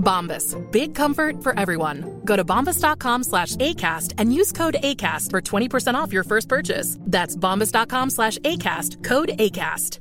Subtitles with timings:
[0.00, 0.56] Bombas.
[0.72, 2.20] Big comfort for everyone.
[2.24, 6.96] Go to bombas.com slash ACAST and use code ACAST for 20% off your first purchase.
[7.02, 9.04] That's bombas.com slash ACAST.
[9.04, 10.00] Code ACAST.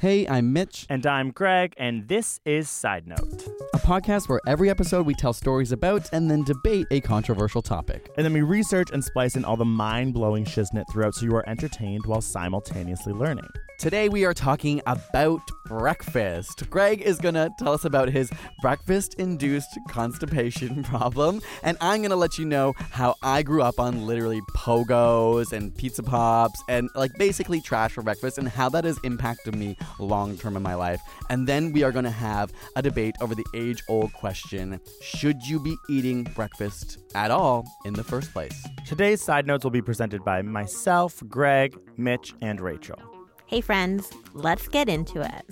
[0.00, 3.42] Hey, I'm Mitch, And I'm Greg, and this is Side Note.
[3.74, 8.08] a podcast where every episode we tell stories about and then debate a controversial topic.
[8.16, 11.34] And then we research and splice in all the mind blowing shiznit throughout so you
[11.34, 13.48] are entertained while simultaneously learning.
[13.78, 16.68] Today we are talking about breakfast.
[16.68, 18.28] Greg is gonna tell us about his
[18.60, 24.04] breakfast induced constipation problem, and I'm gonna let you know how I grew up on
[24.04, 28.98] literally pogos and pizza pops and like basically trash for breakfast and how that has
[29.04, 31.00] impacted me long term in my life.
[31.30, 35.60] And then we are gonna have a debate over the age old question should you
[35.60, 38.60] be eating breakfast at all in the first place?
[38.84, 43.17] Today's Side Notes will be presented by myself, Greg, Mitch, and Rachel.
[43.48, 45.46] Hey, friends, let's get into it.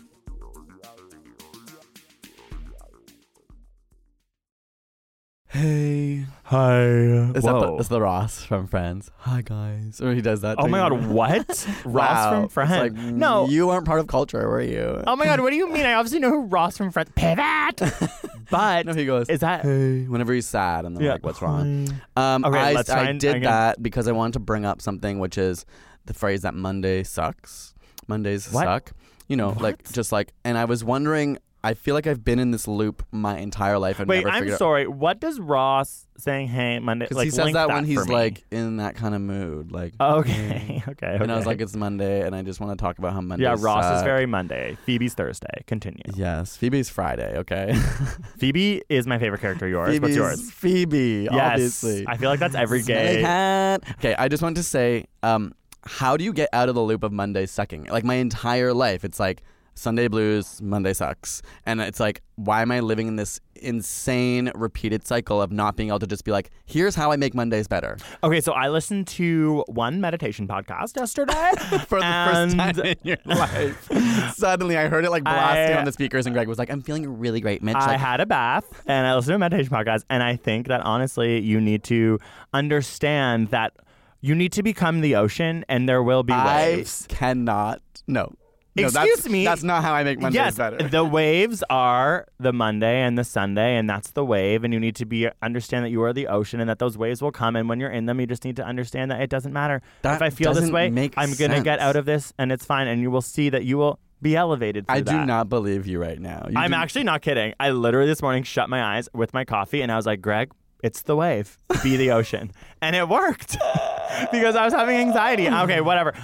[5.48, 6.26] Hey.
[6.44, 6.80] Hi.
[6.84, 9.10] Is that the, is the Ross from Friends?
[9.18, 10.00] Hi guys.
[10.00, 10.56] Or he does that.
[10.58, 10.96] Oh my too.
[10.96, 11.66] god, what?
[11.84, 12.30] Ross Wow.
[12.40, 12.70] from Friends.
[12.72, 13.48] like, no.
[13.48, 15.02] you weren't part of culture, were you?
[15.06, 15.86] Oh my god, what do you mean?
[15.86, 17.10] I obviously know who Ross from Friends.
[17.14, 17.80] Pivot.
[18.48, 19.28] But no, he goes.
[19.28, 21.14] is that hey whenever he's sad, and I'm Yeah.
[21.14, 21.88] like, what's wrong?
[22.14, 24.38] Um, Okay, I, let's I try and- did I'm gonna- that because I wanted to
[24.38, 25.66] bring up something, which is
[26.04, 27.74] the phrase that Monday sucks.
[28.08, 28.64] Mondays What?
[28.64, 28.92] suck.
[29.28, 31.38] You know, like just like, and I was wondering.
[31.64, 34.34] I feel like I've been in this loop my entire life and Wait, never I'm
[34.42, 34.58] figured out.
[34.60, 34.86] sorry.
[34.86, 37.06] What does Ross saying "Hey Monday"?
[37.06, 38.14] Because Like he says link that when he's me.
[38.14, 39.92] like in that kind of mood, like.
[40.00, 41.18] Okay, okay, okay.
[41.20, 43.42] And I was like, it's Monday, and I just want to talk about how Monday.
[43.42, 44.76] yeah, Ross is very Monday.
[44.86, 45.64] Phoebe's Thursday.
[45.66, 46.04] Continue.
[46.14, 47.36] Yes, Phoebe's Friday.
[47.38, 47.74] Okay.
[48.38, 49.66] Phoebe is my favorite character.
[49.66, 49.98] Yours.
[50.00, 50.48] What's yours?
[50.52, 51.26] Phoebe.
[51.32, 52.04] Yes, obviously.
[52.06, 53.22] I feel like that's every gay.
[53.22, 53.82] cat.
[53.98, 55.52] Okay, I just want to say, um,
[55.86, 57.84] how do you get out of the loop of Monday sucking?
[57.84, 59.42] Like my entire life, it's like
[59.78, 65.06] Sunday blues, Monday sucks, and it's like, why am I living in this insane repeated
[65.06, 67.96] cycle of not being able to just be like, here's how I make Mondays better
[68.24, 71.52] Okay, so I listened to one meditation podcast yesterday.
[71.88, 73.88] for the first time in your life.
[74.34, 76.80] Suddenly, I heard it like blasting I- on the speakers, and Greg was like, "I'm
[76.82, 79.70] feeling really great, Mitch." I Like, had a bath and I listened to a meditation
[79.70, 82.18] podcast, and I think that honestly, you need to
[82.54, 83.74] understand that
[84.20, 87.06] you need to become the ocean, and there will be I waves.
[87.08, 87.80] cannot.
[88.06, 88.32] No.
[88.74, 89.42] No, Excuse that's, me?
[89.42, 90.76] That's not how I make Mondays yes, better.
[90.86, 94.64] the waves are the Monday and the Sunday, and that's the wave.
[94.64, 97.22] And you need to be understand that you are the ocean, and that those waves
[97.22, 97.56] will come.
[97.56, 100.16] And when you're in them, you just need to understand that it doesn't matter That
[100.16, 100.88] if I feel this way.
[101.16, 102.86] I'm gonna get out of this, and it's fine.
[102.86, 104.84] And you will see that you will be elevated.
[104.90, 105.26] I through do that.
[105.26, 106.46] not believe you right now.
[106.50, 107.54] You I'm do- actually not kidding.
[107.58, 110.50] I literally this morning shut my eyes with my coffee, and I was like, Greg.
[110.82, 112.52] It's the wave, be the ocean.
[112.82, 113.56] And it worked
[114.32, 115.48] because I was having anxiety.
[115.48, 116.14] Okay, whatever.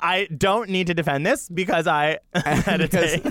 [0.00, 2.18] I don't need to defend this because I
[2.66, 3.26] meditate.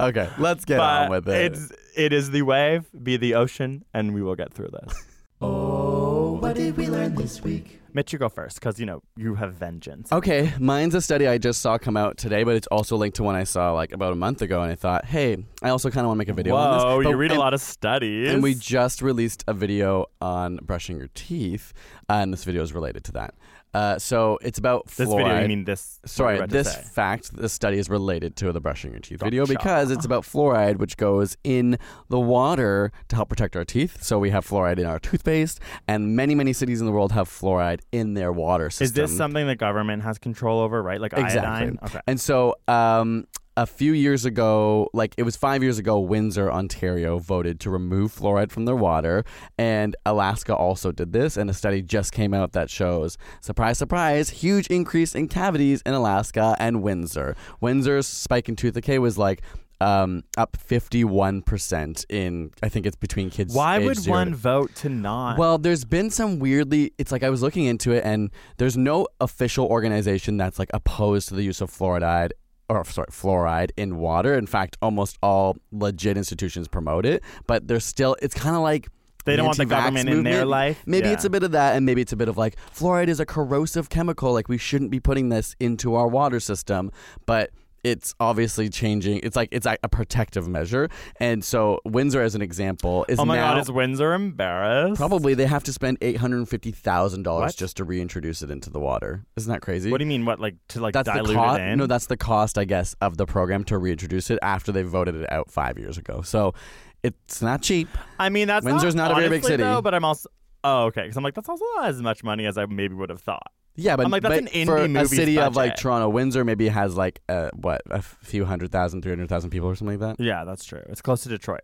[0.00, 1.52] Okay, let's get but on with it.
[1.52, 5.04] It's it is the wave, be the ocean, and we will get through this.
[5.40, 7.79] Oh, what did we learn this week?
[7.92, 10.12] Mitch, you go first because you know you have vengeance.
[10.12, 13.22] Okay, mine's a study I just saw come out today, but it's also linked to
[13.22, 16.04] one I saw like about a month ago, and I thought, hey, I also kind
[16.04, 16.84] of want to make a video on this.
[16.84, 18.30] Whoa, But- you read a lot of studies.
[18.32, 21.72] And we just released a video on brushing your teeth,
[22.08, 23.34] uh, and this video is related to that.
[23.72, 25.24] Uh, so it's about this fluoride.
[25.24, 26.00] video, you mean this?
[26.04, 29.20] Sorry, you're about to this fact, this study is related to the brushing your teeth
[29.20, 31.78] video because it's about fluoride, which goes in
[32.08, 34.02] the water to help protect our teeth.
[34.02, 37.28] So we have fluoride in our toothpaste, and many, many cities in the world have
[37.28, 38.84] fluoride in their water system.
[38.84, 41.00] Is this something the government has control over, right?
[41.00, 41.40] Like Exactly.
[41.40, 41.78] iodine?
[41.84, 42.00] Okay.
[42.06, 43.26] And so, um,
[43.56, 48.14] a few years ago, like it was five years ago, Windsor, Ontario voted to remove
[48.14, 49.24] fluoride from their water,
[49.58, 51.36] and Alaska also did this.
[51.36, 55.94] And a study just came out that shows, surprise, surprise, huge increase in cavities in
[55.94, 57.36] Alaska and Windsor.
[57.60, 59.42] Windsor's spike in tooth decay was like
[59.80, 63.54] um, up 51% in, I think it's between kids.
[63.54, 65.38] Why would zero one vote to not?
[65.38, 69.06] Well, there's been some weirdly, it's like I was looking into it, and there's no
[69.20, 72.30] official organization that's like opposed to the use of fluoride.
[72.70, 74.34] Or sorry, fluoride in water.
[74.34, 78.16] In fact, almost all legit institutions promote it, but there's still.
[78.22, 78.88] It's kind of like
[79.24, 80.80] They don't want the government in their life?
[80.86, 81.14] Maybe Yeah.
[81.14, 83.26] it's a bit of that, and maybe it's a bit of like fluoride is a
[83.26, 84.32] corrosive chemical.
[84.32, 86.90] Like we shouldn't be putting this into our water system,
[87.26, 87.50] but
[87.82, 89.20] it's obviously changing.
[89.22, 90.88] It's like it's a protective measure,
[91.18, 94.96] and so Windsor, as an example, is oh my now god, is Windsor embarrassed?
[94.98, 98.50] probably they have to spend eight hundred and fifty thousand dollars just to reintroduce it
[98.50, 99.24] into the water.
[99.36, 99.90] Isn't that crazy?
[99.90, 100.24] What do you mean?
[100.24, 101.60] What like to like that's dilute cost.
[101.60, 101.78] it in?
[101.78, 105.14] No, that's the cost, I guess, of the program to reintroduce it after they voted
[105.14, 106.22] it out five years ago.
[106.22, 106.54] So
[107.02, 107.88] it's not cheap.
[108.18, 109.62] I mean that's Windsor's not a very big city.
[109.62, 110.28] though, but I'm also
[110.64, 113.10] oh okay because I'm like that's also not as much money as I maybe would
[113.10, 113.52] have thought.
[113.76, 115.82] Yeah, but I'm like, that's an for indie a movie's city of like budget.
[115.82, 119.68] Toronto, Windsor maybe has like uh, what a few hundred thousand, three hundred thousand people
[119.68, 120.22] or something like that.
[120.22, 120.82] Yeah, that's true.
[120.88, 121.62] It's close to Detroit.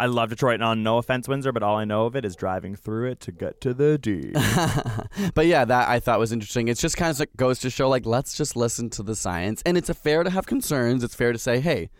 [0.00, 0.60] I love Detroit.
[0.60, 3.32] Now, no offense, Windsor, but all I know of it is driving through it to
[3.32, 4.32] get to the D.
[5.34, 6.68] but yeah, that I thought was interesting.
[6.68, 9.62] It's just kind of like goes to show like let's just listen to the science,
[9.66, 11.04] and it's a fair to have concerns.
[11.04, 11.90] It's fair to say, hey,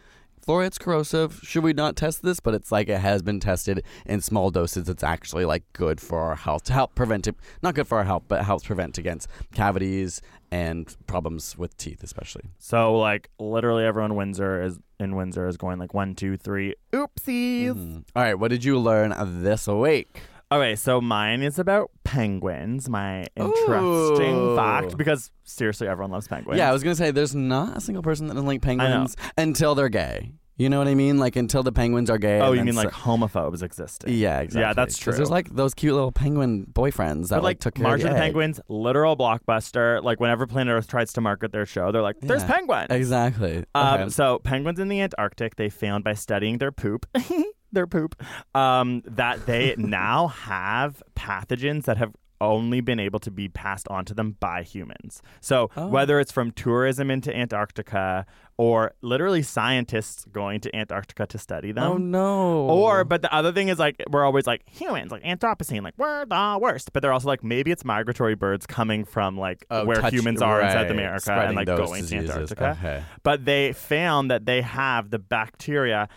[0.44, 1.40] fluoride's corrosive.
[1.42, 2.40] Should we not test this?
[2.40, 4.88] But it's like it has been tested in small doses.
[4.88, 7.36] It's actually like good for our health to help prevent it.
[7.62, 10.20] Not good for our health, but helps prevent against cavities
[10.52, 12.42] and problems with teeth, especially.
[12.58, 16.74] so, like, literally everyone Windsor is in Windsor is going like one, two, three.
[16.92, 17.74] Oopsies.
[17.74, 18.04] Mhm.
[18.16, 20.22] All right, what did you learn this week?
[20.52, 22.88] Okay, so mine is about penguins.
[22.88, 24.56] My interesting Ooh.
[24.56, 26.58] fact, because seriously, everyone loves penguins.
[26.58, 29.74] Yeah, I was gonna say there's not a single person that doesn't like penguins until
[29.76, 30.32] they're gay.
[30.56, 31.16] You know what I mean?
[31.18, 32.40] Like until the penguins are gay.
[32.40, 34.12] oh, you mean so- like homophobes existing?
[34.12, 34.74] Yeah, exactly.
[34.74, 35.12] that's 'Cause There's true.
[35.14, 38.10] There's like those cute little penguin boyfriends that But like took care March of of
[38.10, 38.22] the the egg.
[38.34, 40.02] Penguins, literal blockbuster.
[40.02, 42.52] Like whenever Planet Earth tries to market their show, they're like, "There's Yeah.
[42.54, 43.64] penguins." Exactly.
[43.74, 44.08] Um, Okay.
[44.10, 47.06] So penguins in the Antarctic, they found by studying their poop,
[47.72, 48.20] their poop,
[48.54, 54.04] um, that they now have pathogens that have only been able to be passed on
[54.06, 55.22] to them by humans.
[55.40, 55.86] So Oh.
[55.88, 58.24] whether it's from tourism into Antarctica
[58.56, 61.84] or literally scientists going to Antarctica to study them.
[61.84, 62.66] oh no.
[62.68, 66.24] Or, but the other thing is like we're always like humans, like Anthropocene, like we're
[66.26, 66.92] the worst.
[66.92, 70.42] But they're also like maybe it's migratory birds coming from like Oh, where touch- humans
[70.42, 72.28] are in South right, America and like going diseases.
[72.28, 72.76] to Antarctica.
[72.80, 73.02] Okay.
[73.22, 76.08] But they found that they have the bacteria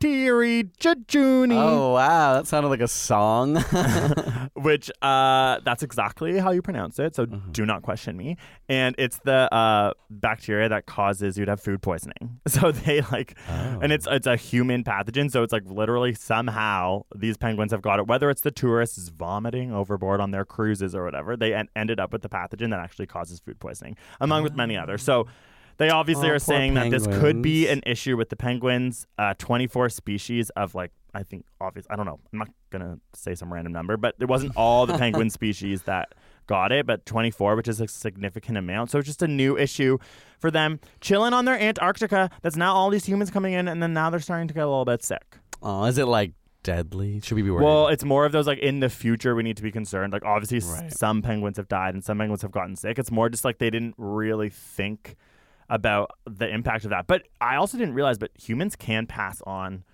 [0.00, 3.56] Campylobacterium Oh wow, that sounded like a song.
[4.54, 7.14] which uh, that's exactly how you pronounce it.
[7.14, 7.52] So Mm-hmm.
[7.52, 8.36] do not question me.
[8.68, 12.40] And it's the uh, bacteria that causes you to have food poisoning.
[12.48, 13.78] So they like, Oh.
[13.82, 15.30] and it's it's a human pathogen.
[15.30, 18.06] So it's like literally somehow these penguins have got it.
[18.06, 22.12] Whether it's the tourists vomiting overboard on their cruises or whatever, they en- ended up
[22.12, 25.02] with the pathogen that actually causes food poisoning, among with many others.
[25.02, 25.26] So.
[25.80, 29.06] They obviously Oh, are saying that this could be an issue with the penguins.
[29.18, 31.86] Uh, 24 species of like I think obvious.
[31.90, 32.20] I don't know.
[32.32, 36.14] I'm not gonna say some random number, but it wasn't all the penguin species that
[36.46, 38.90] got it, but 24, which is a significant amount.
[38.90, 39.96] So it's just a new issue
[40.38, 42.28] for them chilling on their Antarctica.
[42.42, 44.68] That's now all these humans coming in, and then now they're starting to get a
[44.68, 45.38] little bit sick.
[45.62, 47.20] oh, is it like deadly?
[47.20, 47.64] Should we be worried?
[47.64, 50.12] Well, it's more of those like in the future we need to be concerned.
[50.12, 50.92] Like obviously Right.
[50.92, 52.98] some penguins have died and some penguins have gotten sick.
[52.98, 55.16] It's more just like they didn't really think
[55.70, 57.06] about the impact of that.
[57.06, 59.84] But I also didn't realize but humans can pass on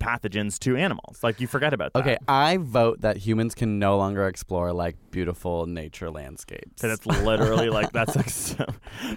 [0.00, 1.20] pathogens to animals.
[1.22, 2.00] Like you forget about that.
[2.00, 6.82] okay, I vote that humans can no longer explore like beautiful nature landscapes.
[6.82, 8.64] And it's literally like that's like so,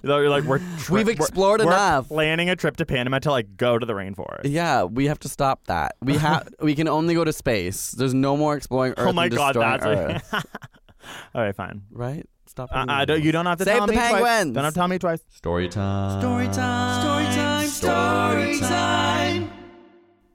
[0.03, 2.09] you're like we're tri- We've we're- explored we're enough.
[2.09, 4.41] planning a trip to Panama to like go to the rainforest.
[4.45, 5.95] Yeah, we have to stop that.
[6.01, 7.91] We have we can only go to space.
[7.91, 9.09] There's no more exploring oh Earth.
[9.09, 10.33] oh my god, that's Earth.
[11.33, 11.55] all right.
[11.55, 11.81] Fine.
[11.91, 12.27] right.
[12.51, 12.69] Stop.
[12.73, 14.11] Uh, eating I don't, you don't have to Save tell the me twice.
[14.11, 14.53] penguins.
[14.55, 15.21] Don't have to tell me twice.
[15.29, 16.19] Story time.
[16.19, 17.01] Story time.
[17.01, 17.67] Story time.
[17.67, 19.51] Story time.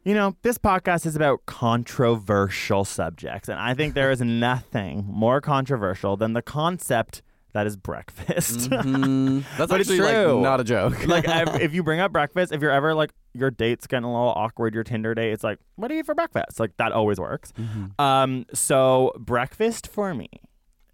[0.03, 5.43] You know, this podcast is about controversial subjects, and I think there is nothing more
[5.43, 7.21] controversial than the concept
[7.53, 8.71] that is breakfast.
[8.71, 9.45] Mhm.
[9.59, 10.35] That's But it's actually true.
[10.37, 11.07] like not a joke.
[11.07, 14.11] like if, if you bring up breakfast, if you're ever like your date's getting a
[14.11, 16.61] little awkward, your Tinder date, it's like, what do you eat for breakfast?
[16.61, 17.53] Like that always works.
[17.59, 18.01] Mm-hmm.
[18.01, 20.29] Um, so breakfast for me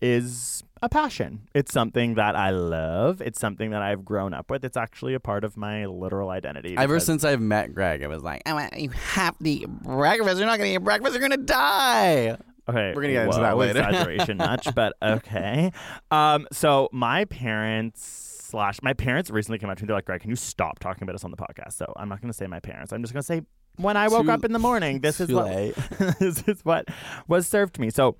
[0.02, 1.42] is a passion.
[1.54, 3.20] It's something that I love.
[3.22, 4.64] It's something that I've grown up with.
[4.64, 6.76] It's actually a part of my literal identity.
[6.76, 10.38] Ever since I've met Greg, I was like, I want, you have to eat breakfast.
[10.38, 11.12] You're not gonna eat breakfast.
[11.14, 12.36] You're gonna die.
[12.68, 13.78] Okay, We're gonna get into that later.
[13.80, 15.72] exaggeration much, but okay.
[16.10, 18.04] Um, so my parents
[18.50, 19.86] slash my parents recently came up to me.
[19.86, 22.20] They're like, "Greg, can you stop talking about us on the podcast?" So I'm not
[22.20, 22.92] gonna say my parents.
[22.92, 23.42] I'm just gonna say
[23.76, 25.48] when I woke Too- up in the morning, this is what
[26.18, 26.86] this is what
[27.28, 27.90] was served to me.
[27.90, 28.16] So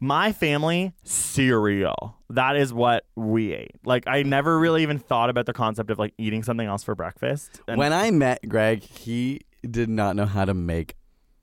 [0.00, 2.16] My family cereal.
[2.30, 3.76] That is what we ate.
[3.84, 6.94] Like I never really even thought about the concept of like eating something else for
[6.94, 7.60] breakfast.
[7.66, 10.94] And- when I met Greg, he did not know how to make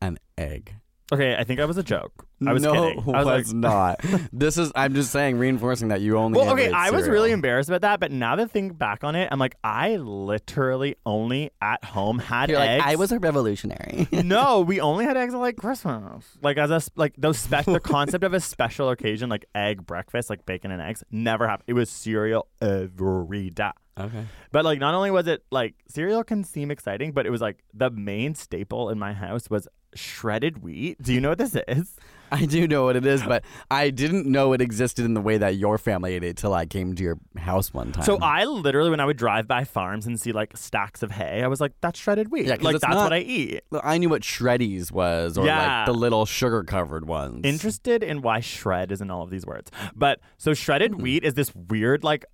[0.02, 0.76] an egg.
[1.14, 2.28] Okay, I think I was a joke.
[2.46, 3.16] I was no, kidding.
[3.16, 4.00] I was like, not.
[4.32, 4.72] this is.
[4.76, 6.40] I'm just saying, reinforcing that you only.
[6.40, 9.04] Well, okay, ate I was really embarrassed about that, but now that I think back
[9.04, 12.84] on it, I'm like, I literally only at home had You're like, eggs.
[12.86, 14.08] I was a revolutionary.
[14.12, 17.80] no, we only had eggs at like Christmas, like as a like those spe- the
[17.84, 21.66] concept of a special occasion, like egg breakfast, like bacon and eggs, never happened.
[21.68, 23.72] It was cereal every day.
[24.00, 24.26] okay.
[24.52, 27.64] But like, not only was it like cereal can seem exciting, but it was like
[27.74, 31.02] the main staple in my house was shredded wheat.
[31.02, 31.96] Do you know what this is?
[32.32, 35.38] I do know what it is, but I didn't know it existed in the way
[35.38, 38.04] that your family ate it till I came to your house one time.
[38.06, 41.44] So I literally, when I would drive by farms and see like stacks of hay,
[41.44, 42.48] I was like, "That's shredded wheat.
[42.48, 45.80] Yeah, like that's not- what I eat." I knew what shreddies was, or Yeah.
[45.80, 47.42] like the little sugar covered ones.
[47.44, 51.02] Interested in why shred is in all of these words, but so shredded Hmm.
[51.04, 52.26] wheat is this weird like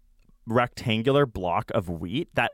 [0.46, 2.52] rectangular block of wheat that.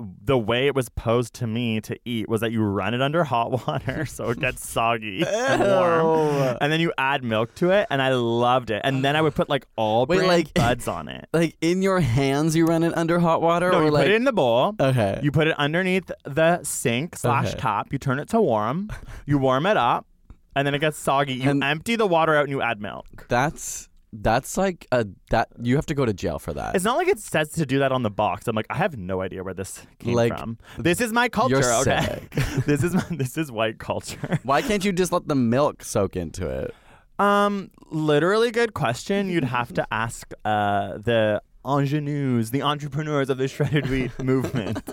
[0.00, 3.24] The way it was posed to me to eat was that you run it under
[3.24, 7.88] hot water so it gets soggy and warm, and then you add milk to it,
[7.90, 8.80] and I loved it.
[8.84, 11.28] And then I would put like all Wait, brand like- buds on it.
[11.32, 14.12] Like in your hands, you run it under hot water, No, or you like put
[14.12, 14.76] it in the bowl.
[14.78, 15.18] okay.
[15.20, 17.58] You put it underneath the sink slash Okay.
[17.58, 17.92] top.
[17.92, 18.90] You turn it to warm.
[19.26, 20.06] You warm it up,
[20.54, 21.34] and then it gets soggy.
[21.34, 23.26] You And- empty the water out and you add milk.
[23.28, 26.74] that's that's like a that you have to go to jail for that.
[26.74, 28.48] It's not like it says to do that on the box.
[28.48, 30.58] I'm like, I have no idea where this came Like, from.
[30.78, 31.60] This is my culture.
[31.60, 32.22] you're okay,
[32.66, 34.38] this is my, this is white culture.
[34.44, 36.74] Why can't you just let the milk soak into it?
[37.18, 39.28] Um, literally, good question.
[39.28, 44.90] You'd have to ask uh the ingenues, the entrepreneurs of the shredded wheat movement.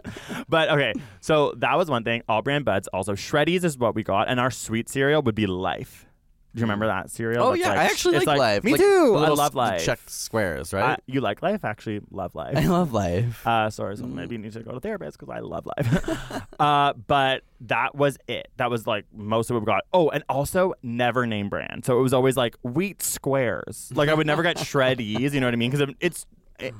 [0.49, 2.21] But okay, so that was one thing.
[2.27, 2.87] All-Bran Buds.
[2.89, 6.04] Also, shreddies is what we got, and our sweet cereal would be Life.
[6.55, 7.43] Do you remember that cereal?
[7.43, 8.63] Oh That's yeah, like- I actually it's like, Life.
[8.63, 9.13] Me Like, too.
[9.15, 9.85] I little love s- Life.
[9.85, 10.97] Check squares, right?
[11.05, 11.65] you like Life?
[11.65, 12.55] Actually, love Life.
[12.57, 13.45] I love Life.
[13.45, 16.41] Uh, sorry, so maybe you need to go to therapist because I love life.
[16.59, 18.47] uh, but that was it.
[18.55, 19.83] That was like most of what we got.
[19.93, 21.83] Oh, and also never name brand.
[21.85, 23.91] So it was always like wheat squares.
[23.93, 25.33] Like I would never get shreddies.
[25.33, 25.71] You know what I mean?
[25.71, 26.25] Because it's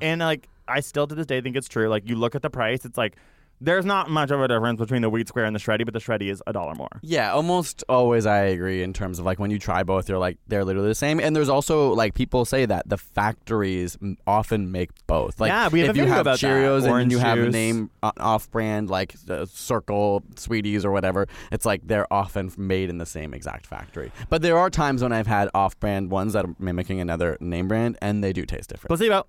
[0.00, 1.88] and like I still to this day think it's true.
[1.88, 3.16] Like you look at the price, it's like
[3.60, 6.00] there's not much of a difference between the wheat square and the shreddy, but the
[6.00, 6.88] shreddy is a dollar more.
[7.02, 10.38] Yeah, almost always I agree in terms of like when you try both, you're like
[10.46, 11.20] they're literally the same.
[11.20, 15.40] And there's also like people say that the factories m- often make both.
[15.40, 16.46] Like Yeah, we have if a you video have about that.
[16.46, 17.52] Cheerios and you have a juice.
[17.52, 21.26] name uh, off-brand like uh, Circle, Sweeties, or whatever.
[21.52, 24.12] It's like they're often made in the same exact factory.
[24.28, 27.96] But there are times when I've had off-brand ones that are mimicking another name brand,
[28.02, 28.88] and they do taste different.
[28.88, 29.26] Placebo.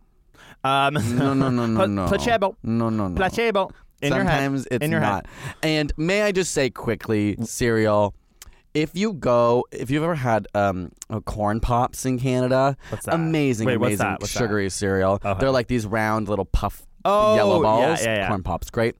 [0.63, 2.07] Um, no, no, no, no, no.
[2.07, 2.55] Placebo.
[2.63, 3.15] No, no, no.
[3.15, 3.69] Placebo.
[4.01, 4.09] In.
[4.11, 5.25] Sometimes it's In your not.
[5.63, 8.13] And may I just say quickly, cereal.
[8.73, 13.15] If you go, if you've ever had um, uh, corn pops in Canada, What's that?
[13.15, 14.19] amazing, Wait, what's amazing that?
[14.21, 14.39] What's that?
[14.39, 15.13] sugary cereal.
[15.25, 15.33] Okay.
[15.39, 18.03] They're like these round little puff Oh, yellow yeah, balls.
[18.05, 18.27] yeah, yeah.
[18.27, 18.95] Corn pops, great.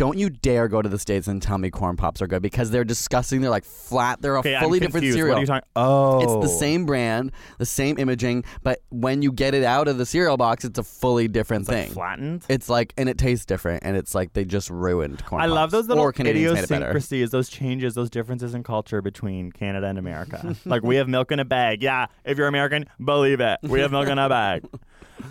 [0.00, 2.70] Don't you dare go to the states and tell me corn pops are good because
[2.70, 3.42] they're disgusting.
[3.42, 4.22] They're like flat.
[4.22, 5.18] They're a Okay, I'm fully different confused.
[5.18, 5.34] cereal.
[5.34, 5.68] What are you talking?
[5.76, 9.98] Oh, It's the same brand, the same imaging, but when you get it out of
[9.98, 11.90] the cereal box, it's a fully different Like thing.
[11.92, 12.46] flattened.
[12.48, 15.42] It's like, and it tastes different, and it's like they just ruined corn.
[15.42, 16.84] I love those little or Canadians made it better.
[16.86, 20.56] idiosyncrasies, those changes, those differences in culture between Canada and America.
[20.64, 21.82] like we have milk in a bag.
[21.82, 23.58] Yeah, if you're American, believe it.
[23.64, 24.64] We have milk in a bag.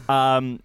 [0.07, 0.59] Um,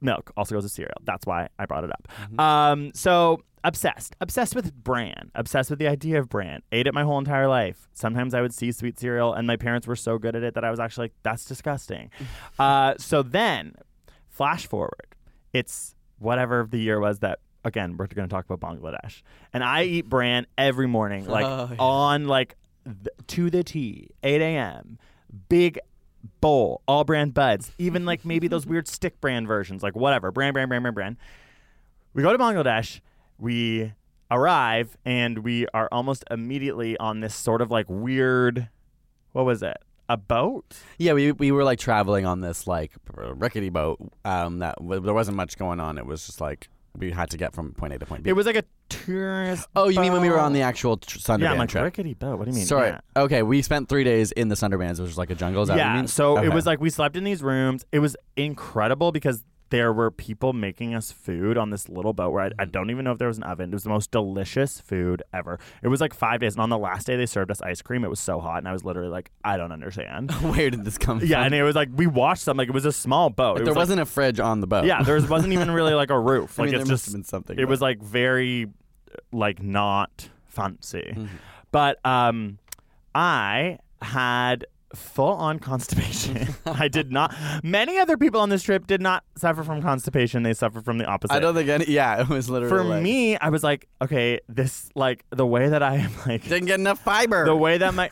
[0.00, 0.96] milk also goes with cereal.
[1.04, 2.08] That's why I brought it up.
[2.22, 2.40] Mm-hmm.
[2.40, 6.62] Um, so obsessed, obsessed with bran, obsessed with the idea of bran.
[6.72, 7.88] Ate it my whole entire life.
[7.94, 10.64] Sometimes I would see sweet cereal, and my parents were so good at it that
[10.64, 12.10] I was actually like, "That's disgusting."
[12.58, 13.74] uh, so then,
[14.28, 15.14] flash forward,
[15.52, 17.40] it's whatever the year was that.
[17.64, 19.22] Again, we're going to talk about Bangladesh,
[19.52, 21.76] and I eat bran every morning, like Oh, yeah.
[21.80, 24.98] on like th- to the T, 8 a.m.
[25.48, 25.80] Big
[26.40, 30.68] bowl, All-Bran Buds, even like maybe those weird stick brand versions, like whatever, brand, brand,
[30.68, 31.16] brand, brand, brand.
[32.14, 33.00] We go to Bangladesh,
[33.38, 33.92] we
[34.30, 38.68] arrive, and we are almost immediately on this sort of like weird,
[39.32, 39.76] what was it?
[40.08, 40.78] A boat?
[40.98, 43.98] Yeah, we we were like traveling on this like rickety boat.
[44.24, 45.98] Um, that there wasn't much going on.
[45.98, 48.30] It was just like we had to get from point A to point B.
[48.30, 49.68] It was like a tourist.
[49.76, 51.84] oh, you mean when we were on the actual tr- Sunderban yeah, I'm like trip?
[51.84, 52.38] rickety boat.
[52.38, 52.66] What do you mean?
[52.66, 52.88] Sorry.
[52.88, 53.00] Yeah.
[53.22, 55.62] Okay, we spent three days in the Sunderbans, which was like a jungle.
[55.62, 56.06] Is that what you yeah mean?
[56.08, 60.10] so it was like we slept in these rooms it was incredible because there were
[60.12, 62.70] people making us food on this little boat where I, I Mm-hmm.
[62.70, 63.70] don't even know if there was an oven.
[63.70, 65.58] It was the most delicious food ever.
[65.82, 68.04] It was like five days, and on the last day they served us ice cream.
[68.04, 70.30] It was so hot, and I was literally like, I don't understand.
[70.42, 71.28] Where did this come from?
[71.28, 72.58] yeah, and it was like we watched something.
[72.58, 73.56] Like it was a small boat.
[73.56, 74.84] There was wasn't a fridge on the boat.
[74.84, 76.58] yeah, there was, wasn't even really like a roof.
[76.58, 77.58] I Like mean, it's just have been something.
[77.58, 78.66] it but- was like very
[79.32, 81.26] like not fancy Mm-hmm.
[81.70, 82.58] but um
[83.14, 86.48] i had full on constipation.
[86.66, 87.34] I did not.
[87.62, 90.42] Many other people on this trip did not suffer from constipation.
[90.42, 91.34] They suffered from the opposite.
[91.34, 91.84] I don't think any.
[91.86, 95.68] Yeah, it was literally For like, me, I was like, okay, this like the way
[95.68, 97.44] that I am like didn't get enough fiber.
[97.44, 98.10] the way that my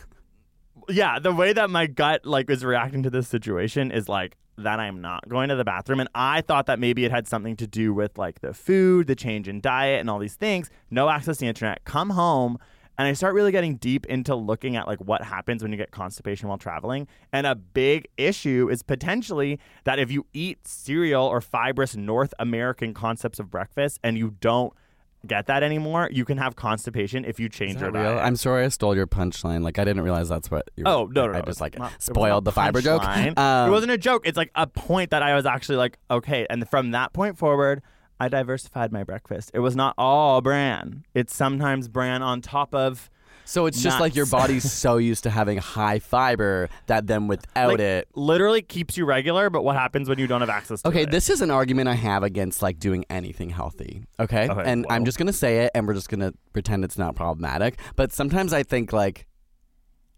[0.89, 4.79] yeah the way that my gut like is reacting to this situation is like that
[4.79, 7.67] i'm not going to the bathroom and i thought that maybe it had something to
[7.67, 11.39] do with like the food the change in diet and all these things no access
[11.39, 12.59] to the internet come home
[12.99, 15.91] and i start really getting deep into looking at like what happens when you get
[15.91, 21.41] constipation while traveling and a big issue is potentially that if you eat cereal or
[21.41, 24.73] fibrous north american concepts of breakfast and you don't
[25.27, 28.03] get that anymore you can have constipation if you change your real?
[28.03, 29.63] diet I'm sorry I stole your punchline.
[29.63, 30.69] Like I didn't realize that's what.
[30.77, 31.39] You Oh no, no, no!
[31.39, 33.03] I just like not- spoiled the fiber joke.
[33.37, 34.27] Um, it wasn't a joke.
[34.27, 36.47] It's like a point that I was actually like, okay.
[36.51, 37.83] And from that point forward,
[38.21, 39.51] I diversified my breakfast.
[39.55, 41.05] It was not all bran.
[41.15, 43.11] It's sometimes bran on top of.
[43.47, 47.73] So it's just like your body's so used to having high fiber that then without
[47.73, 48.09] like, it.
[48.15, 49.51] literally keeps you regular.
[49.51, 51.11] But what happens when you don't have access to Okay, it?
[51.11, 54.05] this is an argument I have against like doing anything healthy.
[54.19, 57.17] Okay, Okay, and I'm just gonna say it, and we're just gonna pretend it's not
[57.17, 57.79] problematic.
[57.97, 59.27] But sometimes I think like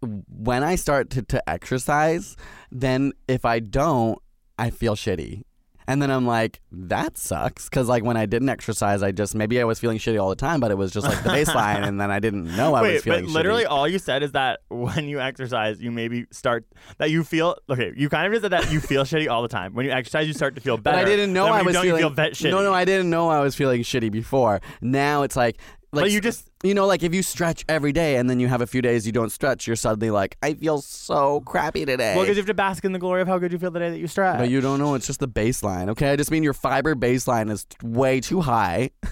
[0.01, 2.37] when I start to, to exercise,
[2.71, 4.19] then if I don't,
[4.59, 5.43] I feel shitty.
[5.89, 7.69] And then I'm like, that sucks.
[7.69, 10.37] Cause like when I didn't exercise, I just maybe I was feeling shitty all the
[10.37, 12.91] time, but it was just like the baseline, and then I didn't know I was
[12.91, 13.71] Wait, feeling but literally shitty.
[13.71, 16.67] all you said is that when you exercise, you maybe start
[16.99, 17.93] that you feel okay.
[17.97, 19.75] You kind of just said that you feel shitty all the time.
[19.75, 20.97] When you exercise, you start to feel better.
[20.97, 22.03] But I didn't know I was feeling.
[22.03, 22.51] You feel.
[22.51, 24.61] No, no, I didn't know I was feeling shitty before.
[24.81, 25.59] Now it's like,
[25.97, 28.49] like But you just you know, like if you stretch every day and then you
[28.49, 32.15] have a few days you don't stretch, you're suddenly like, I feel so crappy today.
[32.15, 33.81] well because you have to bask in the glory of how good you feel the
[33.81, 34.39] day that you stretch.
[34.39, 34.95] but you don't know.
[34.95, 35.89] It's just the baseline.
[35.91, 38.91] Okay, I just mean your fiber baseline is way too high.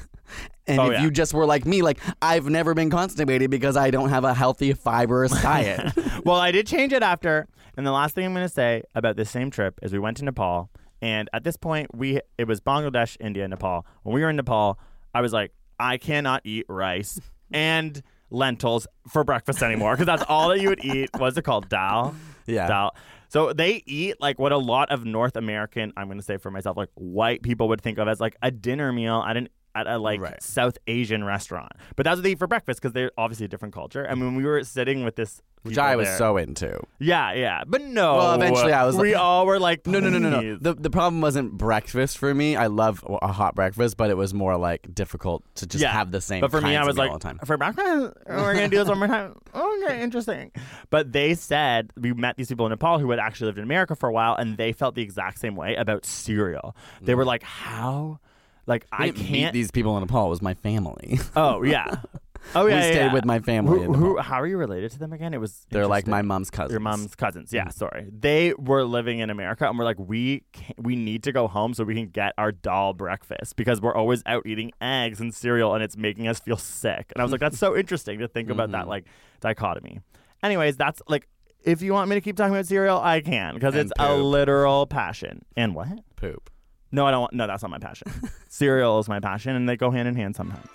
[0.67, 1.03] And Oh, if yeah.
[1.03, 4.33] you just were like me, like I've never been constipated because I don't have a
[4.33, 5.93] healthy fibrous diet.
[6.25, 7.47] well, I did change it after.
[7.76, 10.17] And the last thing I'm going to say about this same trip is we went
[10.19, 10.71] to Nepal,
[11.03, 13.85] and at this point, we it was Bangladesh, India, Nepal.
[14.05, 14.79] When we were in Nepal,
[15.14, 20.49] I was like, I cannot eat rice and lentils for breakfast anymore because that's all
[20.49, 21.11] that you would eat.
[21.16, 21.68] What's it called?
[21.68, 22.14] Dal.
[22.46, 22.66] Yeah.
[22.66, 22.96] Dal.
[23.29, 26.51] So they eat like what a lot of North American, I'm going to say for
[26.51, 29.87] myself, like white people would think of as like a dinner meal at an at
[29.87, 30.42] a like Right.
[30.42, 31.72] South Asian restaurant.
[31.96, 34.02] But that's what they eat for breakfast because they're obviously a different culture.
[34.02, 36.80] And when we were sitting with this, Which I was there- so into.
[36.98, 38.16] yeah, yeah, but no.
[38.16, 40.56] Well, eventually I was Like, We all were like, No, no, no, no, no.
[40.56, 42.54] The the problem wasn't breakfast for me.
[42.56, 45.92] I love a hot breakfast, but it was more like difficult to just yeah.
[45.92, 46.40] have the same.
[46.40, 47.38] But for me, I was like, all the time.
[47.44, 49.34] for breakfast, oh, we're gonna do this one more time.
[49.84, 50.50] Okay, interesting.
[50.90, 53.94] But they said we met these people in Nepal who had actually lived in America
[53.94, 56.74] for a while, and they felt the exact same way about cereal.
[57.02, 57.16] They mm.
[57.16, 58.18] were like, how?
[58.66, 59.53] Like I I can't.
[59.53, 60.27] these people in Nepal.
[60.27, 61.18] It was my family.
[61.37, 61.96] oh yeah.
[62.55, 62.74] Oh yeah.
[62.74, 63.12] we yeah, stayed yeah.
[63.14, 63.85] with my family.
[63.87, 64.18] Who, who?
[64.18, 65.33] How are you related to them again?
[65.33, 65.66] It was.
[65.70, 66.72] They're like my mom's cousins.
[66.72, 67.68] Your mom's cousins, yeah.
[67.68, 67.72] Mm.
[67.72, 70.42] Sorry, they were living in America, and we're like, we
[70.77, 74.22] we need to go home so we can get our dal breakfast because we're always
[74.27, 77.11] out eating eggs and cereal, and it's making us feel sick.
[77.14, 78.72] And I was like, that's so interesting to think about Mm-hmm.
[78.72, 79.07] that like
[79.40, 80.00] dichotomy.
[80.42, 81.27] Anyways, that's like,
[81.62, 84.87] if you want me to keep talking about cereal, I can because it's a literal
[84.87, 85.46] passion.
[85.57, 85.98] And what?
[86.16, 86.50] poop.
[86.94, 87.22] No, I don't.
[87.22, 88.07] want No, that's not my passion.
[88.48, 90.68] cereal is my passion, and they go hand in hand sometimes.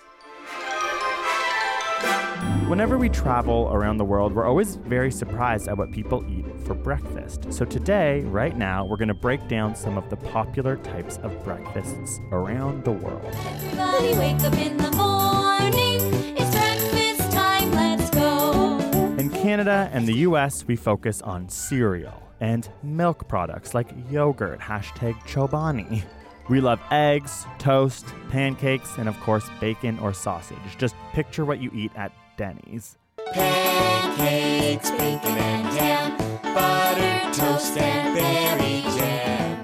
[2.67, 6.73] Whenever we travel around the world, we're always very surprised at what people eat for
[6.73, 7.51] breakfast.
[7.53, 11.41] So today, right now, we're going to break down some of the popular types of
[11.45, 13.33] breakfasts around the world.
[13.45, 16.35] Everybody wake up in the morning.
[16.37, 17.71] It's breakfast time.
[17.71, 18.79] Let's go.
[19.17, 25.15] In Canada and the US, we focus on cereal and milk products like yogurt, hashtag
[25.25, 26.03] Chobani.
[26.49, 30.57] We love eggs, toast, pancakes, and of course, bacon or sausage.
[30.77, 32.97] Just picture what you eat at Denny's.
[33.33, 39.63] Pancakes, bacon and jam, butter, toast, and berry jam.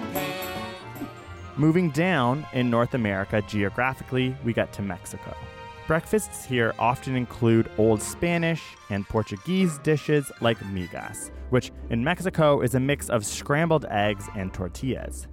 [1.57, 5.35] Moving down in North America geographically, we get to Mexico.
[5.87, 12.73] Breakfasts here often include Old Spanish and Portuguese dishes like migas, which in Mexico is
[12.73, 15.27] a mix of scrambled eggs and tortillas.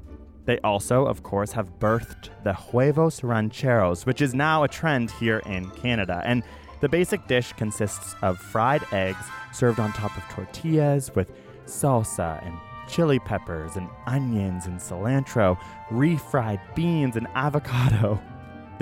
[0.45, 5.39] They also, of course, have birthed the huevos rancheros, which is now a trend here
[5.47, 6.21] in Canada.
[6.27, 6.43] And
[6.81, 11.33] the basic dish consists of fried eggs served on top of tortillas with
[11.65, 15.59] salsa and chili peppers and onions and cilantro,
[15.91, 18.21] refried beans and avocado.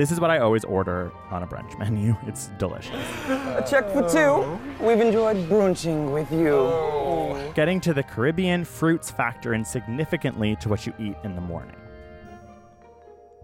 [0.00, 2.16] This is what I always order on a brunch menu.
[2.26, 2.94] It's delicious.
[3.28, 4.58] A check for two.
[4.82, 7.52] We've enjoyed brunching with you.
[7.52, 11.76] Getting to the Caribbean, fruits factor in significantly to what you eat in the morning.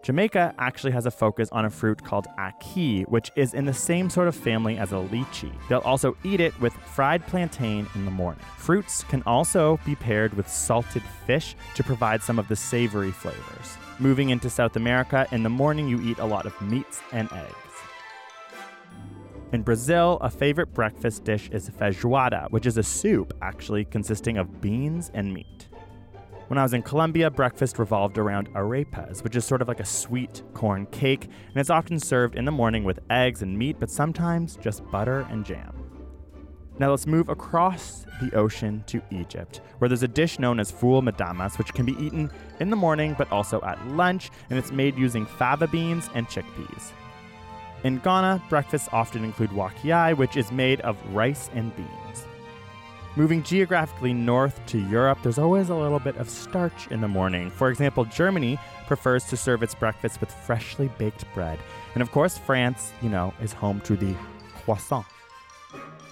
[0.06, 4.08] Jamaica actually has a focus on a fruit called ackee, which is in the same
[4.08, 5.50] sort of family as a lychee.
[5.68, 8.44] They'll also eat it with fried plantain in the morning.
[8.56, 13.76] Fruits can also be paired with salted fish to provide some of the savory flavors.
[13.98, 17.56] Moving into South America, in the morning you eat a lot of meats and eggs.
[19.50, 24.60] In Brazil, a favorite breakfast dish is feijoada, which is a soup actually consisting of
[24.60, 25.55] beans and meat.
[26.48, 29.84] When I was in Colombia, breakfast revolved around arepas, which is sort of like a
[29.84, 33.90] sweet corn cake, and it's often served in the morning with eggs and meat, but
[33.90, 35.74] sometimes just butter and jam.
[36.78, 41.02] Now let's move across the ocean to Egypt, where there's a dish known as ful
[41.02, 42.30] madamas, which can be eaten
[42.60, 46.92] in the morning but also at lunch, and it's made using fava beans and chickpeas.
[47.82, 52.26] In Ghana, breakfasts often include waakye, which is made of rice and beans.
[53.18, 57.48] Moving geographically north to Europe, there's always a little bit of starch in the morning.
[57.48, 61.58] For example, Germany prefers to serve its breakfast with freshly baked bread.
[61.94, 64.14] And of course, France, you know, is home to the
[64.54, 65.06] croissant.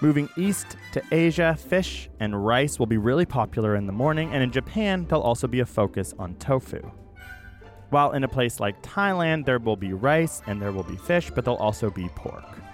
[0.01, 4.41] Moving east to Asia, fish and rice will be really popular in the morning, and
[4.41, 6.81] in Japan, there'll also be a focus on tofu.
[7.91, 11.29] While in a place like Thailand, there will be rice and there will be fish,
[11.29, 12.64] but there'll also be pork.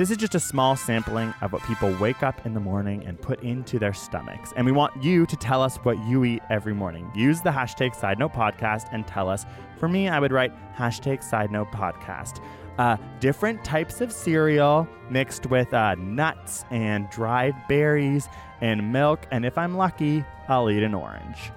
[0.00, 3.20] This is just a small sampling of what people wake up in the morning and
[3.20, 4.50] put into their stomachs.
[4.56, 7.10] And we want you to tell us what you eat every morning.
[7.14, 9.44] Use the hashtag Side Note Podcast and tell us.
[9.76, 12.42] For me, I would write hashtag Side Note Podcast.
[12.78, 18.26] Uh, different types of cereal mixed with uh, nuts and dried berries
[18.62, 19.26] and milk.
[19.30, 21.52] And if I'm lucky, I'll eat an orange.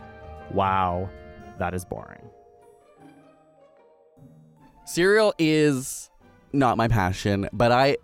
[0.51, 1.09] Wow,
[1.59, 2.29] that is boring.
[4.83, 6.09] Cereal is
[6.51, 7.95] not my passion, but I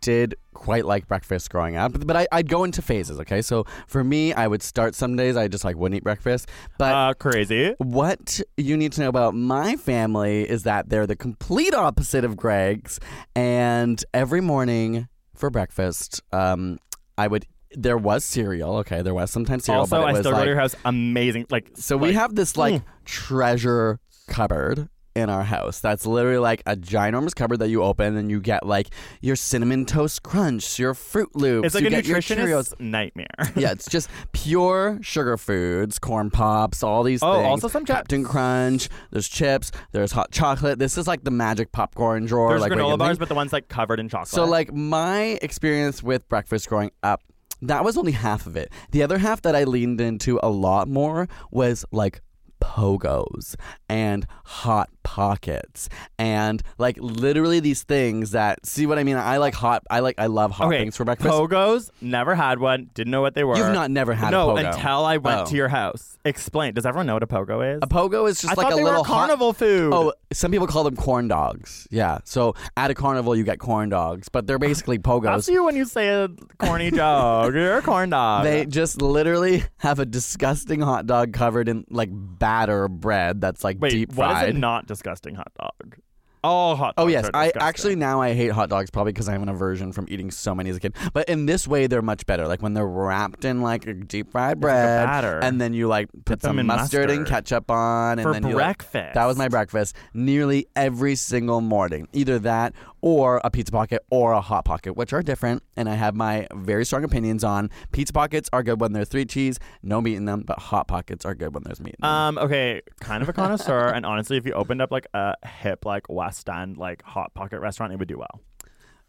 [0.00, 1.92] did quite like breakfast growing up.
[2.06, 3.42] But I, I'd go into phases, okay?
[3.42, 6.48] So for me, I would start some days, I just like wouldn't eat breakfast.
[6.78, 7.74] But Uh, crazy.
[7.78, 12.36] what you need to know about my family is that they're the complete opposite of
[12.36, 12.98] Greg's.
[13.36, 16.78] And every morning for breakfast, um,
[17.16, 17.46] I would.
[17.72, 19.02] There was cereal, okay.
[19.02, 20.74] There was sometimes cereal, also, but I still go like, to your house.
[20.86, 21.46] Amazing.
[21.50, 22.84] Like so we have this like Mm.
[23.04, 24.88] treasure cupboard
[25.18, 25.80] in our house.
[25.80, 28.88] That's literally like a ginormous cupboard that you open and you get like
[29.20, 31.66] your cinnamon toast crunch, your Froot Loops.
[31.66, 33.26] It's like you a your nightmare.
[33.56, 37.46] yeah, it's just pure sugar foods, corn pops, all these Oh, things.
[37.46, 37.96] also some chips.
[37.96, 38.88] Captain Crunch.
[39.10, 39.70] There's chips.
[39.92, 40.78] There's hot chocolate.
[40.78, 42.50] This is like the magic popcorn drawer.
[42.50, 43.18] There's like granola bars, thing.
[43.20, 44.28] but the ones like covered in chocolate.
[44.28, 47.22] So, like, my experience with breakfast growing up,
[47.62, 48.70] that was only half of it.
[48.92, 52.20] The other half that I leaned into a lot more was like
[52.60, 53.54] pogos
[53.88, 59.54] and hot pockets and like literally these things that see what I mean I like
[59.54, 62.90] hot I like I love hot okay, things for breakfast Pogos, never had one.
[62.94, 63.56] Didn't know what they were.
[63.56, 64.66] You've not never had a no, pogo.
[64.74, 65.44] until I went Oh.
[65.46, 66.18] to your house.
[66.24, 66.74] Explain.
[66.74, 67.80] Does everyone know what a pogo is?
[67.82, 69.92] a pogo is just I like a little carnival hot food.
[69.94, 71.88] Oh, some people call them corn dogs.
[71.90, 72.18] Yeah.
[72.24, 75.22] So at a carnival you get corn dogs, but they're basically pogos.
[75.24, 77.54] That's you when you say a corny dog.
[77.54, 78.44] You're a corn dog.
[78.44, 83.78] They just literally have a disgusting hot dog covered in like batter bread that's like
[83.80, 84.48] Wait, deep what is fried.
[84.50, 84.97] it not disgusting
[85.34, 85.96] hot dog?
[86.44, 89.32] All hot Oh yes, are I actually now I hate hot dogs probably because I
[89.32, 90.94] have an aversion from eating so many as a kid.
[91.12, 92.46] But in this way, they're much better.
[92.46, 95.38] Like when they're wrapped in like a deep fried bread, batter.
[95.40, 97.26] and then you like put some in mustard, and mustard.
[97.28, 99.14] ketchup on, and for then you, like- breakfast.
[99.14, 102.08] that was my breakfast nearly every single morning.
[102.12, 105.62] Either that or a pizza pocket or a hot pocket, which are different.
[105.76, 109.24] And I have my very strong opinions on pizza pockets are good when they're three
[109.24, 112.10] cheese, no meat in them, but hot pockets are good when there's meat in them.
[112.10, 112.38] Um.
[112.38, 112.82] Okay.
[113.00, 116.46] Kind of a connoisseur, and honestly, if you opened up like a hip, like West
[116.50, 118.40] End, like hot pocket restaurant, it would do well.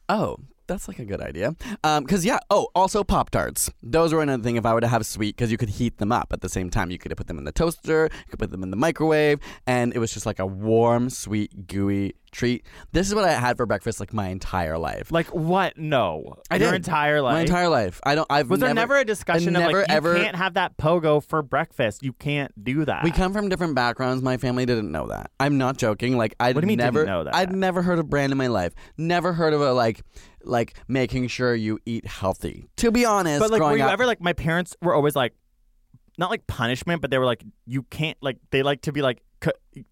[0.08, 1.54] Oh, that's like a good idea.
[1.84, 2.40] Um, cause yeah.
[2.50, 3.70] Oh, also Pop Tarts.
[3.84, 4.56] Those were another thing.
[4.56, 6.70] If I were to have sweet, because you could heat them up at the same
[6.70, 6.92] time.
[6.92, 8.10] You could put them in the toaster.
[8.10, 11.68] You could put them in the microwave, and it was just like a warm, sweet,
[11.68, 12.66] gooey treat.
[12.92, 15.12] This is what I had for breakfast like my entire life.
[15.12, 15.78] Like what?
[15.78, 16.36] No.
[16.50, 16.78] I Your did.
[16.78, 17.34] entire life.
[17.34, 18.00] My entire life.
[18.04, 18.28] I don't.
[18.30, 20.78] I've Was never, there never a discussion of never, like you ever- can't have that
[20.78, 22.04] pogo for breakfast?
[22.04, 23.04] You can't do that.
[23.04, 24.22] We come from different backgrounds.
[24.24, 25.32] My family didn't know that.
[25.40, 26.18] I'm not joking.
[26.18, 27.36] Like I'd What do you mean didn't never know that?
[27.36, 28.74] I'd never heard of brand in my life.
[28.98, 30.02] Never heard of a like
[30.44, 32.70] like making sure you eat healthy.
[32.78, 34.22] To be honest, But like, were you up, ever like?
[34.22, 35.34] My parents were always like,
[36.18, 38.38] not like punishment, but they were like, you can't like.
[38.52, 39.22] They like to be like,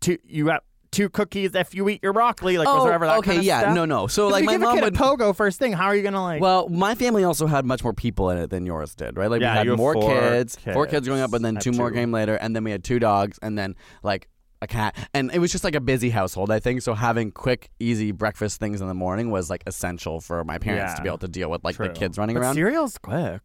[0.01, 2.57] to you have two cookies if you eat your broccoli.
[2.57, 3.75] Like, was Oh, there ever that oh, okay, kind of yeah, stuff?
[3.75, 4.07] no, no.
[4.07, 4.95] So like if my give mom a kid would.
[4.95, 5.73] a pogo first thing.
[5.73, 6.41] How are you gonna like?
[6.41, 9.29] well, my family also had much more people in it than yours did, right?
[9.29, 10.91] Like Yeah, we had you more four kids, four kids.
[10.91, 11.95] kids growing up, and then I have two more two.
[11.95, 14.27] came later, and then we had two dogs, and then like
[14.61, 16.49] a cat, and it was just like a busy household.
[16.51, 16.93] I think so.
[16.95, 21.01] Having quick, easy breakfast things in the morning was like essential for my parents to
[21.03, 22.55] be able to deal with like the kids running but around.
[22.55, 23.41] Cereal's quick.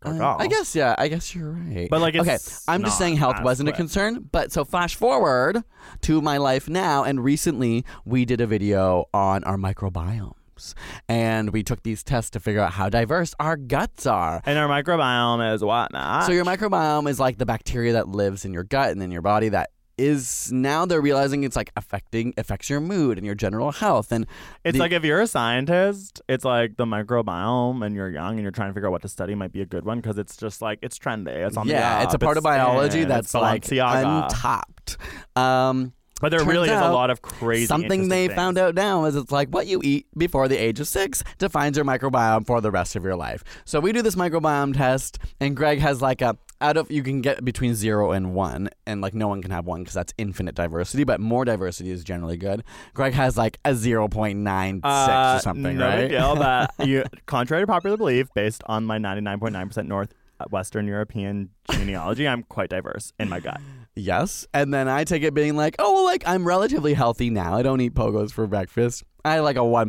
[0.00, 0.36] Go Uh.
[0.38, 0.94] I guess yeah.
[0.98, 1.88] I guess you're right.
[1.90, 4.28] But, like, okay, I'm just saying health wasn't a concern.
[4.30, 5.62] But so flash forward
[6.02, 10.74] to my life now, and recently we did a video on our microbiomes,
[11.08, 14.42] and we took these tests to figure out how diverse our guts are.
[14.44, 16.26] And our microbiome is what, Matt?
[16.26, 19.22] So your microbiome is like the bacteria that lives in your gut and in your
[19.22, 23.72] body that is now they're realizing it's like affecting affects your mood and your general
[23.72, 24.26] health and
[24.64, 28.42] It's the- like if you're a scientist, it's like the microbiome, and you're young and
[28.42, 30.36] you're trying to figure out what to study might be a good one because it's
[30.36, 31.28] just like it's trendy.
[31.28, 34.24] It's on the yeah, it's a part of biology in, that's like Balenciaga.
[34.24, 34.96] untapped.
[35.34, 37.66] Um, But there Turns really is a lot of crazy.
[37.66, 40.80] something they interesting found out now is it's like what you eat before the age
[40.80, 43.44] of six defines your microbiome for the rest of your life.
[43.66, 47.20] So we do this microbiome test, and Greg has like a out of you can
[47.20, 50.54] get between zero and one, and like no one can have one because that's infinite
[50.54, 52.64] diversity, but more diversity is generally good.
[52.94, 56.08] Greg has like a zero point nine six Uh, or something, no right?
[56.08, 61.50] deal, but you, contrary to popular belief, based on my 99.9% North uh, Western European
[61.70, 63.60] genealogy, I'm quite diverse in my gut.
[63.94, 64.46] Yes.
[64.52, 67.54] And then I take it being like, oh, well, like I'm relatively healthy now.
[67.56, 69.02] I don't eat pogos for breakfast.
[69.24, 69.88] I had like a one.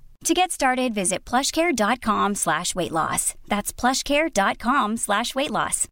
[0.25, 3.33] To get started, visit plushcare.com slash weight loss.
[3.47, 5.87] That's plushcare.com slash weight loss.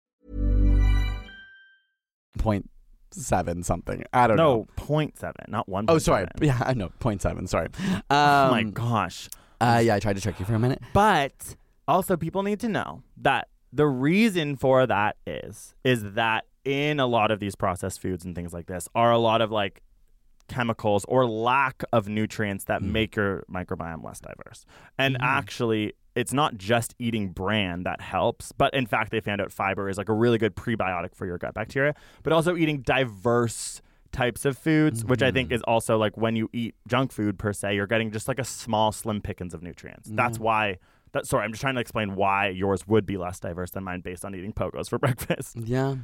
[2.37, 2.69] Point
[3.11, 4.03] seven something.
[4.13, 4.57] I don't know.
[4.57, 5.85] No, point seven, not one.
[5.87, 6.27] Oh, sorry.
[6.39, 6.89] Yeah, I know.
[6.99, 7.47] Point seven.
[7.47, 7.69] Sorry.
[7.89, 9.29] Um, oh my gosh.
[9.59, 10.81] Uh, yeah, I tried to trick you for a minute.
[10.93, 11.55] But
[11.87, 17.07] also, people need to know that the reason for that is is that in a
[17.07, 19.81] lot of these processed foods and things like this are a lot of like
[20.49, 22.91] chemicals or lack of nutrients that Mm.
[22.91, 24.65] make your microbiome less diverse.
[24.97, 25.23] And Mm.
[25.23, 29.87] actually, it's not just eating bran that helps, but in fact, they found out fiber
[29.87, 33.81] is like a really good prebiotic for your gut bacteria, but also eating diverse
[34.11, 35.33] types of foods, which I Mm.
[35.35, 38.39] think is also like when you eat junk food per se, you're getting just like
[38.39, 40.09] a small, slim pickings of nutrients.
[40.11, 40.77] That's why.
[41.11, 44.01] That, sorry, I'm just trying to explain why yours would be less diverse than mine
[44.01, 45.57] based on eating pogos for breakfast.
[45.57, 45.95] Yeah.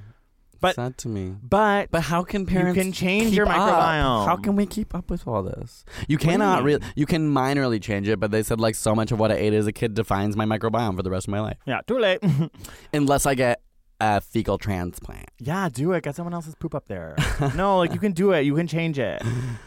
[0.62, 1.36] But- sad to me.
[1.42, 3.56] But But how can parents can change your up?
[3.56, 4.26] microbiome.
[4.26, 5.86] How can we keep up with all this?
[6.08, 6.82] You cannot really.
[6.96, 9.54] You can minorly change it, but they said like so much of what I ate
[9.54, 12.20] as a kid defines my microbiome for the rest of my life, yeah, too late.
[12.94, 13.62] unless I get
[14.02, 15.30] a fecal transplant.
[15.40, 16.04] yeah, do it.
[16.04, 17.16] Get someone else's poop up there.
[17.56, 18.42] no, like you can do it.
[18.42, 19.22] You can change it.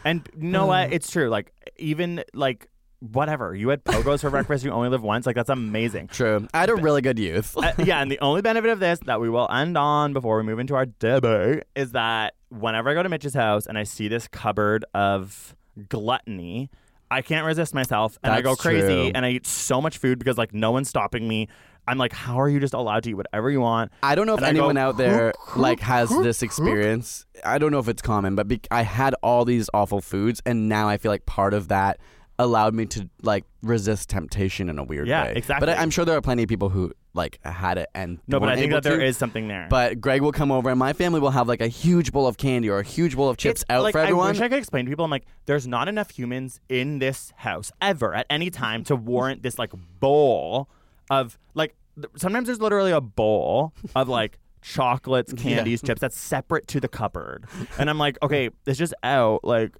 [0.05, 0.91] And you know what?
[0.93, 1.29] It's true.
[1.29, 2.67] Like even like
[2.99, 4.63] whatever you had pogos for breakfast.
[4.63, 5.25] You only live once.
[5.25, 6.07] Like that's amazing.
[6.07, 6.47] True.
[6.53, 7.55] I had a really good youth.
[7.57, 10.43] uh, yeah, and the only benefit of this that we will end on before we
[10.43, 14.07] move into our debate is that whenever I go to Mitch's house and I see
[14.07, 15.55] this cupboard of
[15.87, 16.69] gluttony,
[17.11, 19.11] I can't resist myself and I go crazy true.
[19.15, 21.47] and I eat so much food because like no one's stopping me.
[21.87, 23.91] I'm like, how are you just allowed to eat whatever you want?
[24.03, 27.25] I don't know if And I go, anyone out there like has this experience.
[27.43, 30.69] I don't know if it's common, but be- I had all these awful foods, and
[30.69, 31.99] now I feel like part of that
[32.39, 35.33] allowed me to like resist temptation in a weird Yeah, way.
[35.35, 35.67] exactly.
[35.67, 38.39] But I, I'm sure there are plenty of people who like had it and No,
[38.39, 39.03] but I think that there to.
[39.05, 39.67] is something there.
[39.69, 42.37] But Greg will come over, and my family will have like a huge bowl of
[42.37, 44.27] candy or a huge bowl of chips It's- out like, for everyone.
[44.27, 45.05] I wish I could explain to people.
[45.05, 49.43] I'm like, there's not enough humans in this house ever at any time to warrant
[49.43, 50.69] this like bowl
[51.09, 51.75] of like.
[51.95, 56.87] th- Sometimes there's literally a bowl of like chocolates, candies, chips that's separate to the
[56.87, 57.45] cupboard,
[57.77, 59.43] and I'm like, okay, it's just out.
[59.43, 59.71] Like,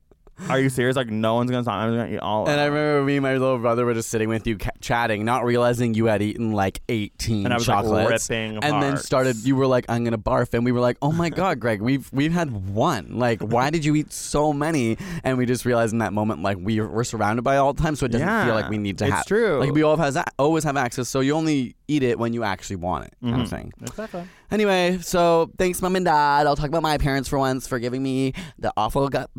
[0.50, 0.96] are you serious?
[0.96, 1.76] Like, no one's gonna stop.
[1.76, 2.48] I'm gonna eat all.
[2.48, 5.26] and I remember me and my little brother were just sitting with you, ca- chatting,
[5.26, 9.38] not realizing you had eaten like 18 And I was, like, ripping and then started.
[9.44, 12.10] You were like, "I'm gonna barf," and we were like, "Oh my god, Greg, we've
[12.14, 13.18] we've had one.
[13.20, 16.58] Like, why did you eat so many?" And we just realized in that moment, like,
[16.60, 18.98] we we're surrounded by it all the time, so it doesn't feel like we need
[19.00, 19.26] to it's have.
[19.26, 19.60] true.
[19.60, 22.76] Like we all have always have access, so you only eat it when you actually
[22.78, 23.50] want it, kind of Mhm.
[23.50, 23.74] thing.
[23.82, 24.24] Exactly.
[24.52, 26.48] Anyway, so thanks, mom and dad.
[26.48, 29.30] I'll talk about my parents for once for giving me the awful gut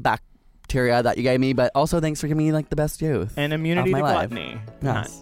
[0.71, 3.35] bacteria that you gave me, but also thanks for giving me like the best youth.
[3.37, 4.31] And immunity Of to my life.
[4.31, 4.61] gluttony.
[4.83, 5.21] Yes.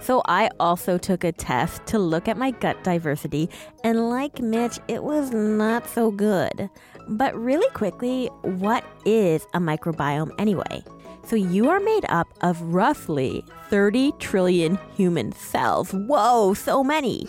[0.00, 3.50] So I also took a test to look at my gut diversity,
[3.82, 6.70] and like Mitch, it was not so good.
[7.08, 10.84] But really quickly, what is a microbiome anyway?
[11.26, 15.90] So you are made up of roughly 30 trillion human cells.
[15.90, 17.26] Whoa, so many.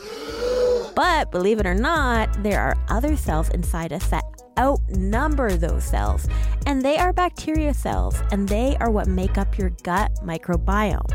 [0.96, 4.24] But believe it or not, there are other cells inside us that
[4.60, 6.28] outnumber those cells,
[6.66, 11.10] and they are bacteria cells, and they are what make up your gut microbiome.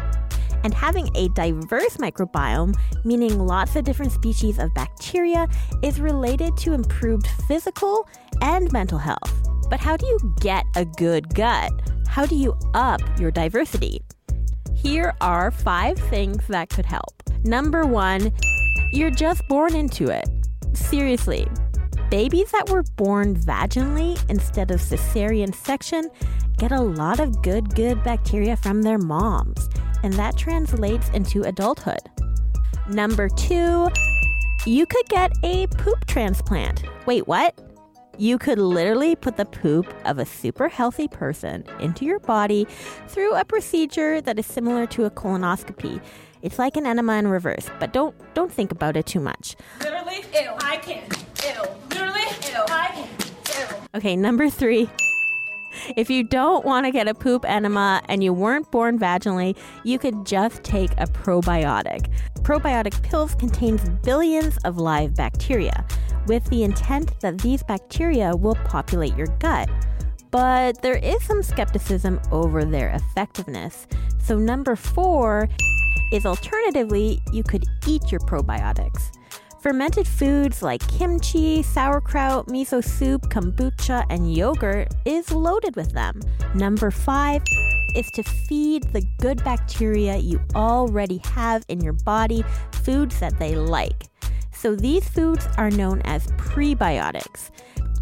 [0.65, 5.47] And having a diverse microbiome, meaning lots of different species of bacteria,
[5.83, 8.09] is related to improved physical
[8.41, 9.31] and mental health.
[9.69, 11.71] But how do you get a good gut?
[12.09, 14.01] How do you up your diversity?
[14.75, 17.23] Here are five things that could help.
[17.45, 18.33] Number one,
[18.91, 20.29] you're just born into it.
[20.73, 21.47] Seriously,
[22.14, 26.09] babies that were born vaginally instead of cesarean section
[26.59, 29.68] get a lot of good, good bacteria from their moms,
[30.05, 31.98] and that translates into adulthood.
[32.88, 33.88] Number two,
[34.64, 36.85] you could get a poop transplant.
[37.05, 37.61] Wait, what?
[38.16, 42.68] You could literally put the poop of a super healthy person into your body
[43.09, 46.00] through a procedure that is similar to a colonoscopy.
[46.42, 49.57] It's like an enema in reverse, but don't don't think about it too much.
[49.81, 51.03] Literally, ew, I can.
[51.91, 53.09] Literally, ew, I.
[53.49, 53.77] Ew.
[53.95, 54.89] Okay, number 3.
[55.97, 59.99] If you don't want to get a poop enema and you weren't born vaginally, you
[59.99, 62.11] could just take a probiotic.
[62.43, 65.85] Probiotic pills contains billions of live bacteria
[66.27, 69.69] with the intent that these bacteria will populate your gut.
[70.31, 73.87] But there is some skepticism over their effectiveness.
[74.19, 75.49] So number 4
[76.13, 79.11] is alternatively, you could eat your probiotics.
[79.64, 86.20] Fermented foods like kimchi, sauerkraut, miso soup, kombucha, and yogurt is loaded with them.
[86.55, 87.42] Number five
[87.96, 93.57] is to feed the good bacteria you already have in your body foods that they
[93.57, 94.11] like.
[94.53, 97.48] So these foods are known as prebiotics.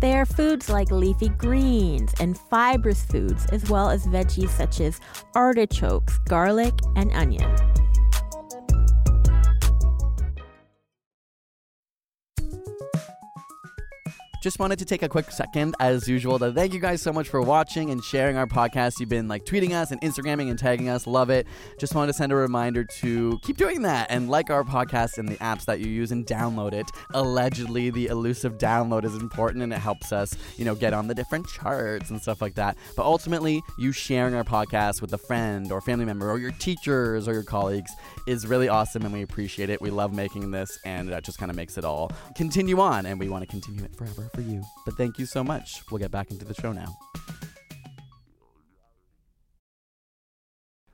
[0.01, 4.99] They are foods like leafy greens and fibrous foods, as well as veggies such as
[5.37, 7.49] artichokes, garlic, and onion.
[14.43, 17.29] Just wanted to take a quick second, as usual, to thank you guys so much
[17.29, 18.99] for watching and sharing our podcast.
[18.99, 21.07] You've been like tweeting us and Instagramming and tagging us.
[21.07, 21.47] Love it.
[21.79, 25.27] Just wanted to send a reminder to keep doing that and like our podcast in
[25.27, 26.91] the apps that you use and download it.
[27.15, 31.15] Allegedly, the elusive download is important and it helps us, you know, get on the
[31.15, 32.77] different charts and stuff like that.
[32.97, 37.29] But ultimately, you sharing our podcast with a friend or family member or your teachers
[37.29, 37.93] or your colleagues
[38.27, 39.81] is really awesome and we appreciate it.
[39.81, 43.21] We love making this and that just kind of makes it all continue on and
[43.21, 44.63] we want to continue it forever for you.
[44.85, 45.83] But thank you so much.
[45.91, 46.97] We'll get back into the show now.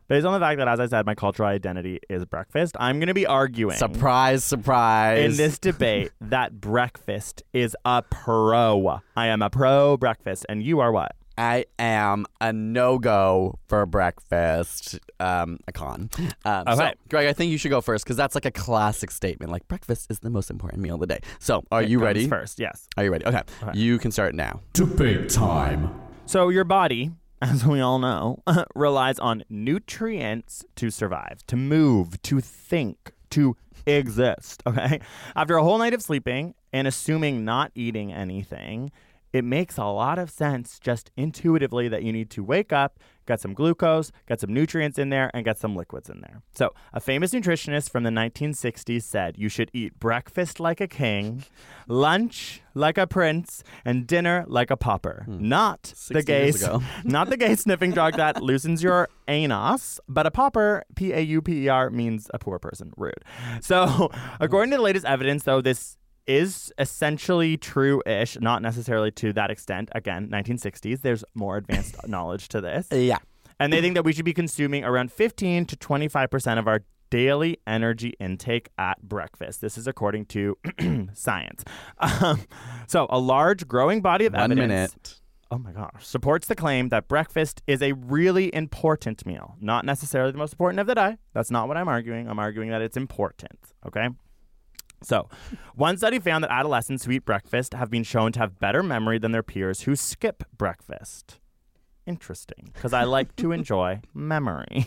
[0.09, 3.09] Based on the fact that, as I said, my cultural identity is breakfast, I'm going
[3.09, 5.22] to be arguing Surprise, surprise.
[5.22, 9.01] in this debate that breakfast is a pro.
[9.14, 11.14] I am a pro breakfast, and you are what?
[11.38, 14.98] I am a no go for breakfast.
[15.20, 16.11] Um, a con.
[16.44, 16.94] Um, so, Okay.
[17.09, 19.51] Greg, I think you should go first because that's like a classic statement.
[19.53, 21.20] Like breakfast is the most important meal of the day.
[21.38, 22.29] So, are It you comes ready?
[22.29, 22.88] First, yes.
[22.96, 23.24] Are you ready?
[23.24, 23.42] Okay.
[23.62, 23.79] Okay.
[23.79, 24.61] You can start now.
[24.72, 25.94] Debate time.
[26.27, 28.42] So your body, as we all know,
[28.74, 34.62] relies on nutrients to survive, to move, to think, to exist.
[34.66, 35.01] Okay.
[35.37, 38.90] After a whole night of sleeping and assuming not eating anything,
[39.33, 43.41] it makes a lot of sense just intuitively that you need to wake up, get
[43.41, 46.43] some glucose, get some nutrients in there, and get some liquids in there.
[46.55, 51.45] So, a famous nutritionist from the 1960s said you should eat breakfast like a king,
[51.88, 55.25] lunch like a prince, and dinner like a pauper.
[55.29, 56.53] Not the gay,
[57.05, 61.43] not the gay sniffing drug that loosens your anus, but a pauper, P A U
[61.43, 62.93] P E R, means a poor person.
[62.97, 63.25] Rude.
[63.61, 64.11] So,
[64.41, 69.51] according to the latest evidence, though, this is essentially true ish, not necessarily to that
[69.51, 69.88] extent.
[69.93, 72.87] Again, 1960s, there's more advanced knowledge to this.
[72.93, 73.19] Yeah.
[73.59, 77.59] And they think that we should be consuming around 15 to 25% of our daily
[77.67, 79.61] energy intake at breakfast.
[79.62, 80.57] This is according to
[81.14, 81.64] science.
[81.99, 82.43] Um,
[82.87, 85.21] so, a large growing body of One evidence minute.
[85.51, 89.57] oh my gosh, supports the claim that breakfast is a really important meal.
[89.61, 91.17] Not necessarily the most important of the day.
[91.33, 92.29] That's not what I'm arguing.
[92.29, 93.59] I'm arguing that it's important.
[93.87, 94.09] Okay.
[95.03, 95.29] So,
[95.75, 99.19] one study found that adolescents who eat breakfast have been shown to have better memory
[99.19, 101.38] than their peers who skip breakfast.
[102.07, 104.87] Interesting, because I like to enjoy memory.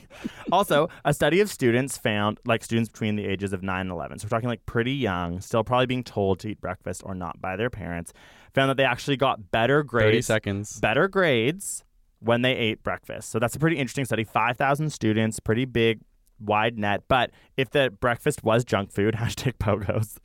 [0.51, 4.19] Also, a study of students found, like students between the ages of 9 and 11,
[4.19, 7.39] so we're talking like pretty young, still probably being told to eat breakfast or not
[7.39, 8.11] by their parents,
[8.55, 10.03] found that they actually got better grades.
[10.03, 10.79] 30 grades seconds.
[10.79, 11.83] better grades
[12.19, 13.29] when they ate breakfast.
[13.29, 14.23] So that's a pretty interesting study.
[14.23, 16.01] 5,000 students, pretty big
[16.41, 17.03] wide net.
[17.07, 20.17] But if the breakfast was junk food, hashtag pogos,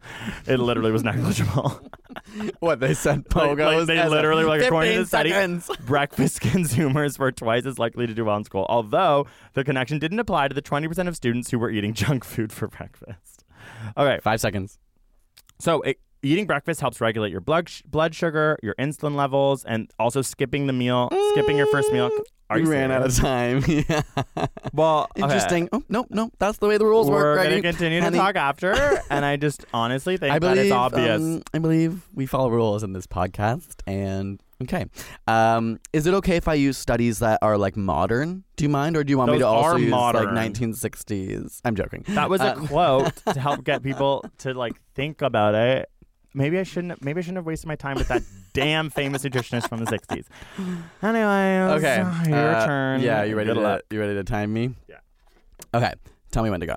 [0.47, 1.81] it literally was negligible.
[2.61, 3.87] what they said Like- like pogos.
[3.87, 8.15] they literally like according to 15 the study, breakfast consumers were twice as likely to
[8.15, 8.67] do well in school.
[8.69, 12.53] Although the connection didn't apply to the 20% of students who were eating junk food
[12.53, 13.45] for breakfast.
[13.97, 14.79] Okay, Five seconds.
[15.59, 19.91] so it, eating breakfast helps regulate your blood sh- blood sugar, your insulin levels, and
[19.99, 22.11] also skipping the meal, skipping your first meal.
[22.11, 22.19] Mm.
[22.49, 23.65] Are we you ran out of time.
[23.69, 24.03] yeah.
[24.73, 25.23] Well, okay.
[25.23, 25.69] Interesting.
[25.73, 26.33] Oh, nope, nope.
[26.39, 27.37] That's the way the rules We're work.
[27.39, 27.63] gonna Greggy.
[27.63, 28.73] continue to talk after,
[29.11, 31.21] and I just honestly think I that believe, it's obvious.
[31.21, 34.87] um, I believe we follow rules in this podcast, and okay.
[35.27, 38.45] Um, is it okay if I use studies that are like modern?
[38.57, 40.35] Do you mind, or do you want me to also use modern.
[40.35, 41.61] like 1960s?
[41.65, 42.05] I'm joking.
[42.09, 45.89] That was a Um, quote to help get people to like think about it.
[46.33, 47.03] Maybe I shouldn't.
[47.03, 48.23] Maybe I shouldn't have wasted my time with that
[48.57, 50.25] damn famous nutritionist from the '60s.
[51.03, 51.97] Anyway, Okay.
[52.29, 53.01] your uh, turn.
[53.03, 53.83] Yeah, you ready Good to luck.
[53.91, 54.75] you ready to time me?
[54.89, 54.97] Yeah.
[55.75, 55.93] Okay.
[56.31, 56.77] Tell me when to go.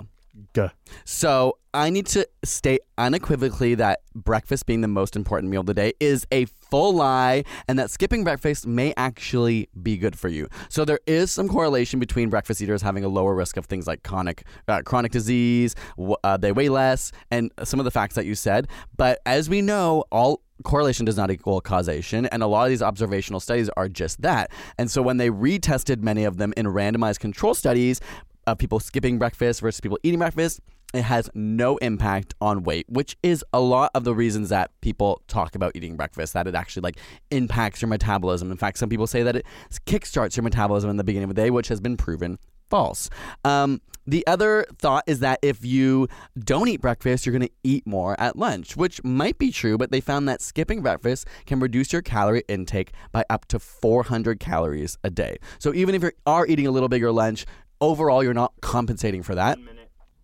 [1.06, 5.74] So I need to state unequivocally that breakfast being the most important meal of the
[5.74, 10.48] day is a full lie, and that skipping breakfast may actually be good for you.
[10.70, 14.04] So there is some correlation between breakfast eaters having a lower risk of things like
[14.04, 15.76] chronic uh, chronic disease,
[16.24, 18.68] uh, they weigh less, and some of the facts that you said.
[18.98, 22.82] But as we know, all correlation does not equal causation and a lot of these
[22.82, 27.20] observational studies are just that and so when they retested many of them in randomized
[27.20, 28.02] control studies
[28.48, 30.60] of people skipping breakfast versus people eating breakfast
[30.94, 35.22] it has no impact on weight which is a lot of the reasons that people
[35.28, 36.98] talk about eating breakfast that it actually like
[37.32, 39.46] impacts your metabolism in fact some people say that it
[39.86, 43.10] kickstarts your metabolism in the beginning of the day which has been proven false.
[43.44, 46.08] Um, the other thought is that if you
[46.40, 49.92] don't eat breakfast, you're going to eat more at lunch, which might be true, but
[49.92, 54.98] they found that skipping breakfast can reduce your calorie intake by up to 400 calories
[55.04, 55.38] a day.
[55.60, 57.46] So even if you are eating a little bigger lunch,
[57.82, 59.58] overall you're not compensating for that.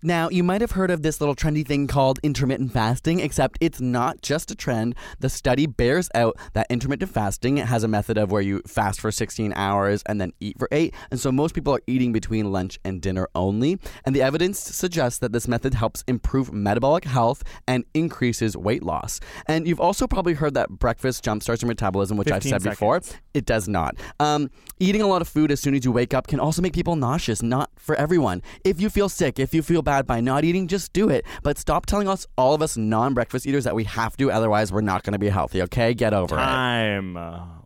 [0.06, 3.82] Now, you might have heard of this little trendy thing called intermittent fasting, except it's
[3.82, 4.94] not just a trend.
[5.20, 9.12] The study bears out that intermittent fasting has a method of where you fast for
[9.12, 10.94] 16 hours and then eat for 8.
[11.10, 13.80] And so most people are eating between lunch and dinner only.
[14.06, 19.20] And the evidence suggests that this method helps improve metabolic health and increases weight loss.
[19.48, 23.02] And you've also probably heard that breakfast jumpstarts your metabolism, which I've 15 said before.
[23.34, 23.96] It does not.
[24.20, 26.74] Um, eating a lot of food as soon as you wake up can also make
[26.74, 28.44] people nauseous, not for everyone.
[28.64, 31.26] If you feel sick, if you feel bad by not eating, just do it.
[31.44, 34.72] But stop telling us, all of us non breakfast eaters, that we have to, otherwise,
[34.72, 35.94] we're not going to be healthy, okay?
[35.94, 36.40] Get over it.
[36.40, 37.18] Time.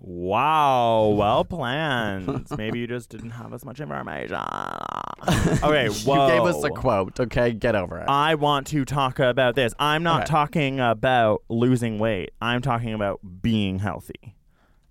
[0.01, 1.09] Wow.
[1.17, 2.47] Well planned.
[2.57, 4.35] Maybe you just didn't have as much information.
[5.63, 5.87] Okay.
[5.89, 6.19] Whoa.
[6.29, 7.51] You gave us a quote, okay?
[7.53, 8.05] Get over it.
[8.07, 9.73] I want to talk about this.
[9.79, 10.31] I'm not Okay.
[10.31, 12.31] talking about losing weight.
[12.41, 14.35] I'm talking about being healthy.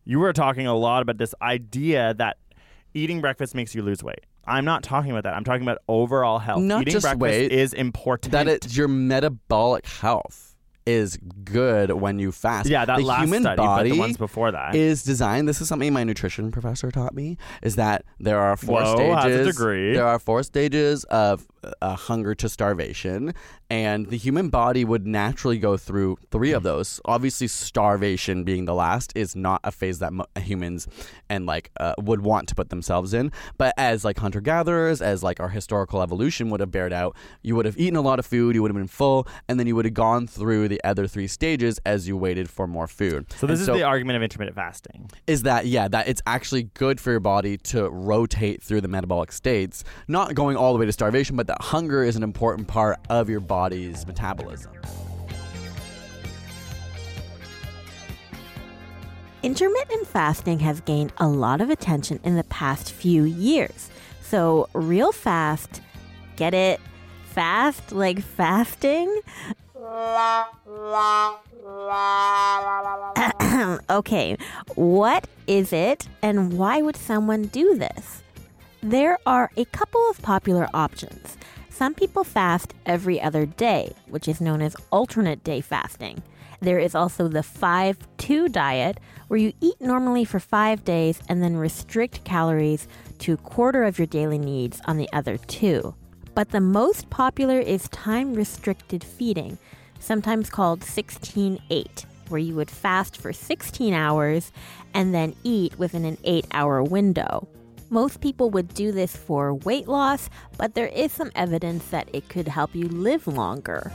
[0.05, 2.39] You were talking a lot about this idea that
[2.95, 4.24] eating breakfast makes you lose weight.
[4.49, 5.34] I'm not talking about that.
[5.34, 6.62] I'm talking about overall health.
[6.62, 8.32] Not eating just breakfast weight, is important.
[8.32, 12.66] that it, your metabolic health is good when you fast.
[12.68, 14.74] yeah, that the last human study, body but the ones before that.
[14.74, 15.46] is designed.
[15.46, 17.36] This is something my nutrition professor taught me.
[17.62, 19.46] Is that there are four Whoa, stages.
[19.55, 19.92] degree.
[19.92, 21.46] There are four stages of
[21.82, 23.34] uh, hunger to starvation,
[23.70, 27.00] and the human body would naturally go through three of those.
[27.04, 30.88] Obviously, starvation being the last is not a phase that mo- humans
[31.28, 33.30] and like uh, would want to put themselves in.
[33.56, 37.54] But as like hunter gatherers, as like our historical evolution would have bared out, you
[37.56, 39.74] would have eaten a lot of food, you would have been full, and then you
[39.76, 43.26] would have gone through the other three stages as you waited for more food.
[43.36, 45.11] so this And is the argument of intermittent fasting.
[45.26, 49.32] is that yeah that it's actually good for your body to rotate through the metabolic
[49.32, 52.99] states not going all the way to starvation but that hunger is an important part
[53.11, 54.70] of your body's metabolism
[59.40, 63.88] Intermittent fasting has gained a lot of attention in the past few years.
[64.20, 65.80] So, real fast,
[66.34, 66.80] get it?
[67.26, 69.20] Fast like fasting?
[73.90, 74.36] okay,
[74.74, 78.24] what is it and why would someone do this?
[78.83, 81.37] There are a couple of popular options.
[81.68, 86.22] Some people fast every other day, which is known as alternate day fasting.
[86.61, 91.43] There is also the 5 2 diet, where you eat normally for five days and
[91.43, 92.87] then restrict calories
[93.18, 95.97] to a quarter of your daily needs on the other two.
[96.37, 99.59] But the most popular is time restricted feeding,
[99.99, 104.53] sometimes called 16 8, where you would fast for 16 hours
[104.95, 107.49] and then eat within an 8 hour window.
[107.91, 110.28] Most people would do this for weight loss,
[110.59, 113.91] but there is some evidence that it could help you live longer.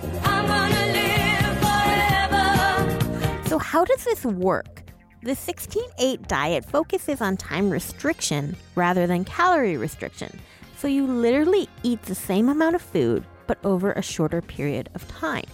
[3.46, 4.84] So, how does this work?
[5.22, 10.40] The 16 8 diet focuses on time restriction rather than calorie restriction.
[10.78, 15.08] So you literally eat the same amount of food, but over a shorter period of
[15.08, 15.46] time.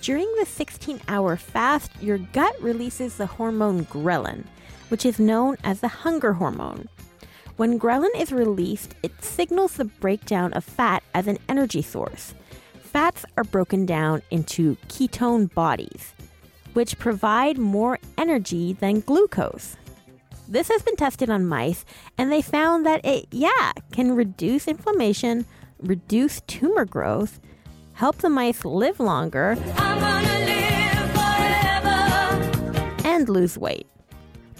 [0.00, 4.44] During the 16 hour fast, your gut releases the hormone ghrelin,
[4.90, 6.88] which is known as the hunger hormone.
[7.56, 12.34] When ghrelin is released, it signals the breakdown of fat as an energy source.
[12.82, 16.14] Fats are broken down into ketone bodies,
[16.72, 19.76] which provide more energy than glucose.
[20.48, 21.84] This has been tested on mice,
[22.18, 25.46] and they found that it, yeah, can reduce inflammation,
[25.78, 27.38] reduce tumor growth,
[27.92, 29.56] help the mice live longer,
[33.04, 33.86] and lose weight.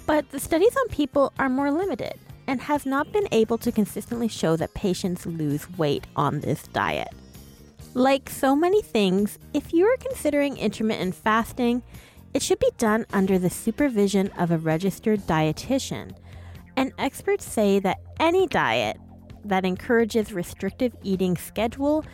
[0.07, 4.29] But the studies on people are more limited and has not been able to consistently
[4.29, 7.09] show that patients lose weight on this diet.
[7.95, 11.83] Like so many things, if you are considering intermittent fasting,
[12.33, 16.17] it should be done under the supervision of a registered dietitian.
[16.77, 18.97] And experts say that any diet
[19.45, 22.05] that encourages restrictive eating schedule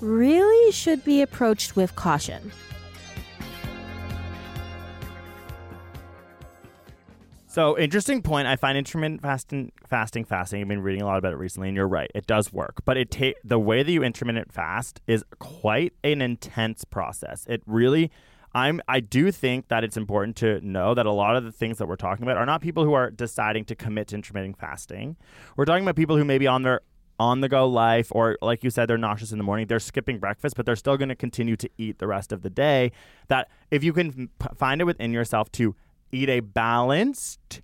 [0.00, 2.50] really should be approached with caution.
[7.50, 8.46] So interesting point.
[8.46, 10.60] I find intermittent fasting, fasting, fasting.
[10.60, 12.10] I've been reading a lot about it recently, and you're right.
[12.14, 16.20] It does work, but it ta- the way that you intermittent fast is quite an
[16.20, 17.46] intense process.
[17.48, 18.10] It really,
[18.52, 21.78] I'm, I do think that it's important to know that a lot of the things
[21.78, 25.16] that we're talking about are not people who are deciding to commit to intermittent fasting.
[25.56, 26.82] We're talking about people who may be on their
[27.18, 29.66] on the go life, or like you said, they're nauseous in the morning.
[29.66, 32.50] They're skipping breakfast, but they're still going to continue to eat the rest of the
[32.50, 32.92] day.
[33.28, 35.74] That if you can find it within yourself to
[36.12, 37.60] eat a balanced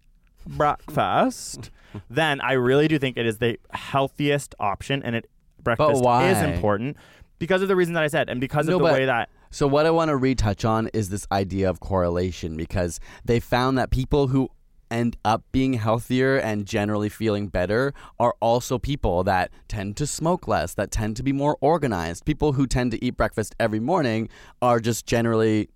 [0.46, 1.70] breakfast,
[2.10, 5.28] then I really do think it is the healthiest option, and it
[5.62, 6.28] breakfast why?
[6.30, 6.96] is important
[7.38, 9.28] because of the reason that I said, and because No, of the but- way that
[9.50, 13.78] So what I want to retouch on is this idea of correlation because they found
[13.78, 14.48] that people who
[14.90, 20.46] end up being healthier and generally feeling better are also people that tend to smoke
[20.46, 22.24] less, that tend to be more organized.
[22.24, 24.28] People who tend to eat breakfast every morning
[24.60, 25.68] are just generally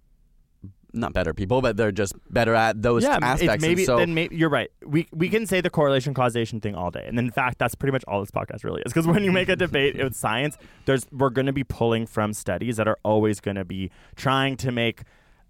[0.93, 3.63] not better people, but they're just better at those yeah, aspects.
[3.63, 4.71] Maybe so then maybe you're right.
[4.85, 7.93] We we can say the correlation causation thing all day, and in fact, that's pretty
[7.93, 8.93] much all this podcast really is.
[8.93, 12.33] Because when you make a debate with science, there's we're going to be pulling from
[12.33, 15.03] studies that are always going to be trying to make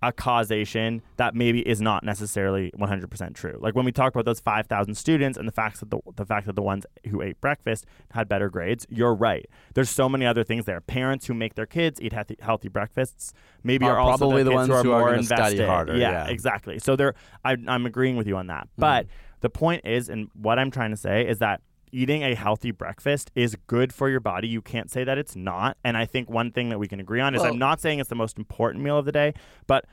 [0.03, 3.59] a causation that maybe is not necessarily 100% true.
[3.61, 6.47] Like when we talk about those 5,000 students and the facts that the, the fact
[6.47, 9.47] that the ones who ate breakfast had better grades, you're right.
[9.75, 10.81] There's so many other things there.
[10.81, 13.33] Parents who make their kids eat healthy, healthy breakfasts
[13.65, 15.67] maybe Are are, also probably the, the ones who who are are more invested.
[15.67, 16.29] harder, yeah.
[16.29, 16.79] exactly.
[16.79, 18.65] So they're I, I'm agreeing with you on that.
[18.65, 18.81] Mm-hmm.
[18.81, 19.07] But
[19.41, 21.61] the point is, and what I'm trying to say is that
[21.93, 24.49] eating a healthy breakfast is good for your body.
[24.49, 25.77] You can't say that it's not.
[25.85, 27.99] And I think one thing that we can agree on is Well- I'm not saying
[28.01, 29.35] it's the most important meal of the day,
[29.67, 29.85] but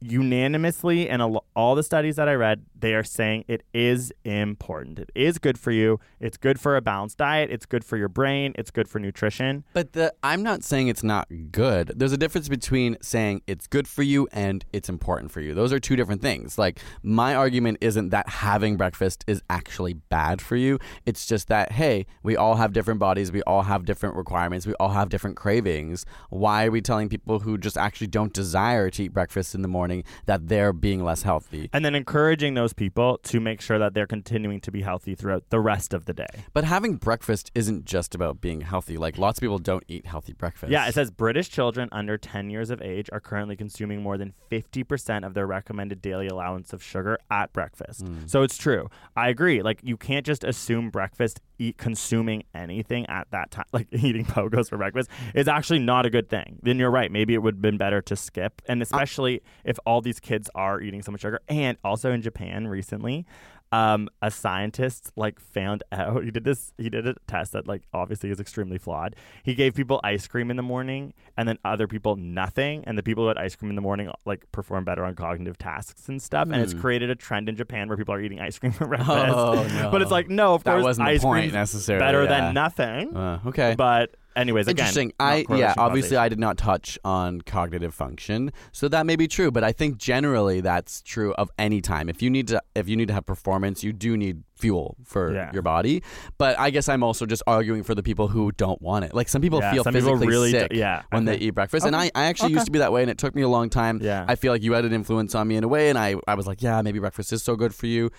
[0.00, 1.22] unanimously and
[1.54, 4.98] all the studies that I read, they are saying it is important.
[4.98, 6.00] It is good for you.
[6.18, 7.50] It's good for a balanced diet.
[7.50, 8.54] It's good for your brain.
[8.56, 9.64] It's good for nutrition.
[9.74, 11.92] But the, I'm not saying it's not good.
[11.94, 15.54] There's a difference between saying it's good for you and it's important for you.
[15.54, 16.56] Those are two different things.
[16.56, 20.78] Like, my argument isn't that having breakfast is actually bad for you.
[21.04, 23.32] It's just that, hey, we all have different bodies.
[23.32, 24.66] We all have different requirements.
[24.66, 26.06] We all have different cravings.
[26.30, 29.68] Why are we telling people who just actually don't desire to eat breakfast in the
[29.68, 29.89] morning
[30.26, 31.68] that they're being less healthy?
[31.72, 35.44] And then encouraging those people to make sure that they're continuing to be healthy throughout
[35.50, 36.44] the rest of the day.
[36.52, 38.96] But having breakfast isn't just about being healthy.
[38.96, 40.72] Like, lots of people don't eat healthy breakfast.
[40.72, 44.32] Yeah, it says British children under 10 years of age are currently consuming more than
[44.50, 48.02] 50% of their recommended daily allowance of sugar at breakfast.
[48.02, 48.26] Hmm.
[48.26, 48.88] So it's true.
[49.16, 49.62] I agree.
[49.62, 54.68] Like you can't just assume breakfast eat consuming anything at that time like eating pogos
[54.70, 56.58] for breakfast is actually not a good thing.
[56.62, 57.12] Then you're right.
[57.12, 60.80] Maybe it would have been better to skip and especially if all these kids are
[60.80, 63.26] eating so much sugar and also in Japan recently
[63.72, 67.82] um, a scientist like found out he did this he did a test that like
[67.92, 69.14] obviously is extremely flawed
[69.44, 73.02] he gave people ice cream in the morning and then other people nothing and the
[73.02, 76.20] people who had ice cream in the morning like perform better on cognitive tasks and
[76.20, 76.80] stuff and it's Hmm.
[76.80, 79.90] created a trend in japan where people are eating ice cream for breakfast Oh, no.
[79.92, 82.28] but it's like no of That course wasn't ice cream necessarily, better yeah.
[82.28, 83.74] than nothing Uh, okay.
[83.78, 85.12] but anyways again Interesting.
[85.20, 86.16] I yeah, obviously.
[86.16, 89.50] I did not touch on cognitive function, so that may be true.
[89.50, 92.08] But I think generally that's true of any time.
[92.08, 95.32] If you need to, if you need to have performance, you do need fuel for
[95.32, 95.50] Yeah.
[95.54, 96.02] your body.
[96.36, 99.14] But I guess I'm also just arguing for the people who don't want it.
[99.14, 101.50] Like some people Yeah, feel some people physically really do- sick yeah, when they eat
[101.50, 102.54] breakfast, and I, I actually Okay.
[102.54, 104.00] used to be that way, and it took me a long time.
[104.02, 104.24] Yeah.
[104.28, 106.34] I feel like you had an influence on me in a way, and I I
[106.34, 108.10] was like, yeah, maybe breakfast is so good for you.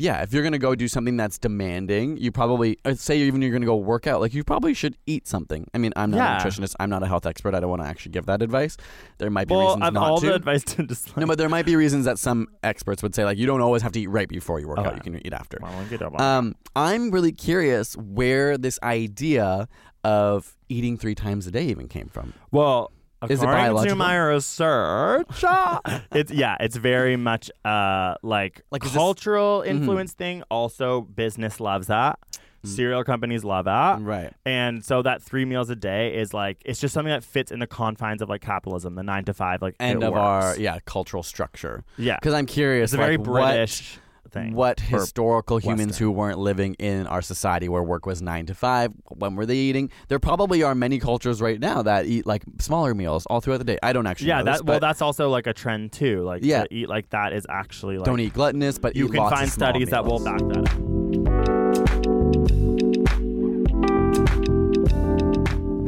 [0.00, 3.50] Yeah, if you're gonna go do something that's demanding, you probably uh, say even you're
[3.50, 5.66] gonna go work out, like you probably should eat something.
[5.74, 6.38] I mean, I'm not Yeah.
[6.38, 7.52] a nutritionist, I'm not a health expert.
[7.54, 8.76] I don't want to actually give that advice.
[9.18, 10.26] There might be well, reasons of not all to.
[10.28, 13.24] the advice to just no, but there might be reasons that some experts would say,
[13.24, 14.94] like you don't always have to eat right before you work out.
[14.94, 15.58] You can eat after.
[15.60, 19.68] Well, we'll get up on Um, I'm really curious where this idea
[20.04, 22.32] of eating three times a day even came from.
[22.52, 22.92] Well,
[23.24, 23.96] Is it according to biological?
[23.96, 25.80] my research, uh,
[26.12, 29.70] it's yeah, it's very much uh like, Like, is this- cultural Mhm.
[29.70, 30.42] influence thing.
[30.50, 32.18] Also, business loves that.
[32.64, 33.98] Cereal companies love that.
[34.00, 34.06] Mm.
[34.06, 34.32] Right.
[34.44, 37.60] And so that three meals a day is like it's just something that fits in
[37.60, 40.78] the confines of like capitalism, the nine to five, like end it of our yeah
[40.84, 41.84] cultural structure.
[41.96, 42.16] Yeah.
[42.16, 42.90] Because I'm curious.
[42.92, 43.98] It's a very like, what- British
[44.30, 44.54] thing.
[44.54, 48.54] What or historical humans who weren't living in our society where work was nine to
[48.54, 49.90] five, when were they eating?
[50.08, 53.64] There probably are many cultures right now that eat like smaller meals all throughout the
[53.64, 53.78] day.
[53.82, 56.22] I don't actually Yeah, know that this, well, that's also like a trend too.
[56.22, 56.64] Like Yeah.
[56.64, 59.90] to eat like that is actually like don't eat gluttonous, but you can find studies
[59.90, 62.08] that will back that up.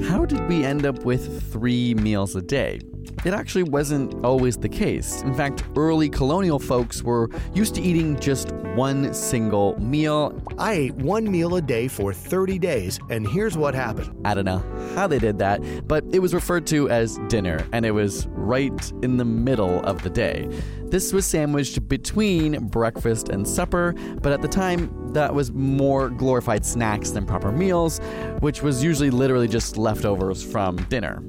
[0.08, 2.80] How did we end up with three meals a day?
[3.22, 5.20] It actually wasn't always the case.
[5.22, 10.40] In fact, early colonial folks were used to eating just one single meal.
[10.56, 14.16] I ate one meal a day for 30 days, and here's what happened.
[14.24, 14.64] I don't know
[14.94, 18.92] how they did that, but it was referred to as dinner, and it was right
[19.02, 20.48] in the middle of the day.
[20.84, 26.64] This was sandwiched between breakfast and supper, but at the time, that was more glorified
[26.64, 27.98] snacks than proper meals,
[28.40, 31.22] which was usually literally just leftovers from dinner.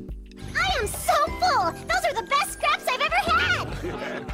[0.55, 1.71] I am so full!
[1.71, 4.31] Those are the best scraps I've ever had!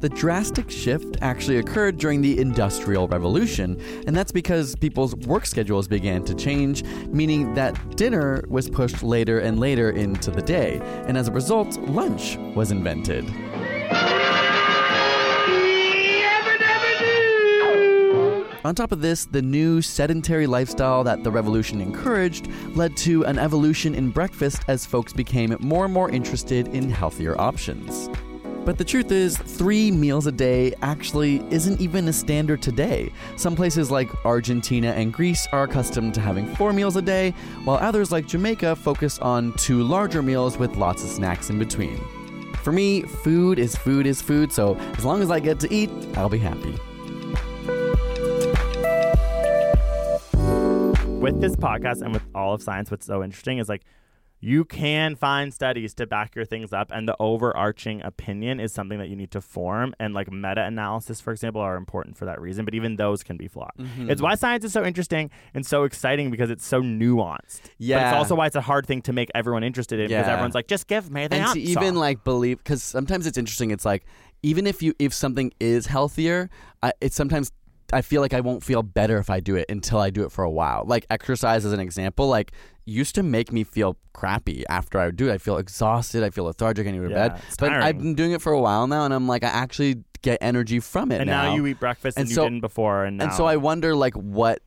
[0.00, 5.88] The drastic shift actually occurred during the Industrial Revolution, and that's because people's work schedules
[5.88, 11.16] began to change, meaning that dinner was pushed later and later into the day, and
[11.16, 13.24] as a result, lunch was invented.
[18.66, 23.38] On top of this, the new sedentary lifestyle that the revolution encouraged led to an
[23.38, 28.10] evolution in breakfast as folks became more and more interested in healthier options.
[28.64, 33.12] But the truth is, three meals a day actually isn't even a standard today.
[33.36, 37.76] Some places like Argentina and Greece are accustomed to having four meals a day, while
[37.76, 42.04] others like Jamaica focus on two larger meals with lots of snacks in between.
[42.64, 45.88] For me, food is food is food, so as long as I get to eat,
[46.16, 46.76] I'll be happy.
[51.20, 53.82] With this podcast and with all of science, what's so interesting is like
[54.40, 58.98] you can find studies to back your things up, and the overarching opinion is something
[58.98, 59.94] that you need to form.
[59.98, 63.38] And like meta analysis, for example, are important for that reason, but even those can
[63.38, 63.70] be flawed.
[63.78, 64.10] Mhm.
[64.10, 67.62] It's why science is so interesting and so exciting because it's so nuanced.
[67.62, 68.10] But Yeah.
[68.10, 70.68] it's also why it's a hard thing to make everyone interested in because everyone's like,
[70.68, 71.54] just give me the and answer.
[71.54, 74.04] to even like believe because sometimes it's interesting it's like
[74.42, 76.50] even if you if something is healthier
[76.82, 77.52] I, it's sometimes
[77.92, 80.32] i feel like i won't feel better if i do it until i do it
[80.32, 80.84] for a while.
[80.86, 82.52] Like exercise as an example like
[82.84, 85.32] used to make me feel crappy after i would do it.
[85.34, 86.22] I feel exhausted.
[86.22, 86.86] I feel lethargic.
[86.86, 87.42] I need to go to Yeah, bed.
[87.58, 90.38] but i've been doing it for a while now and i'm like i actually get
[90.40, 93.24] energy from it and now, you eat breakfast and, And you didn't before, and now
[93.24, 94.60] and so I wonder like what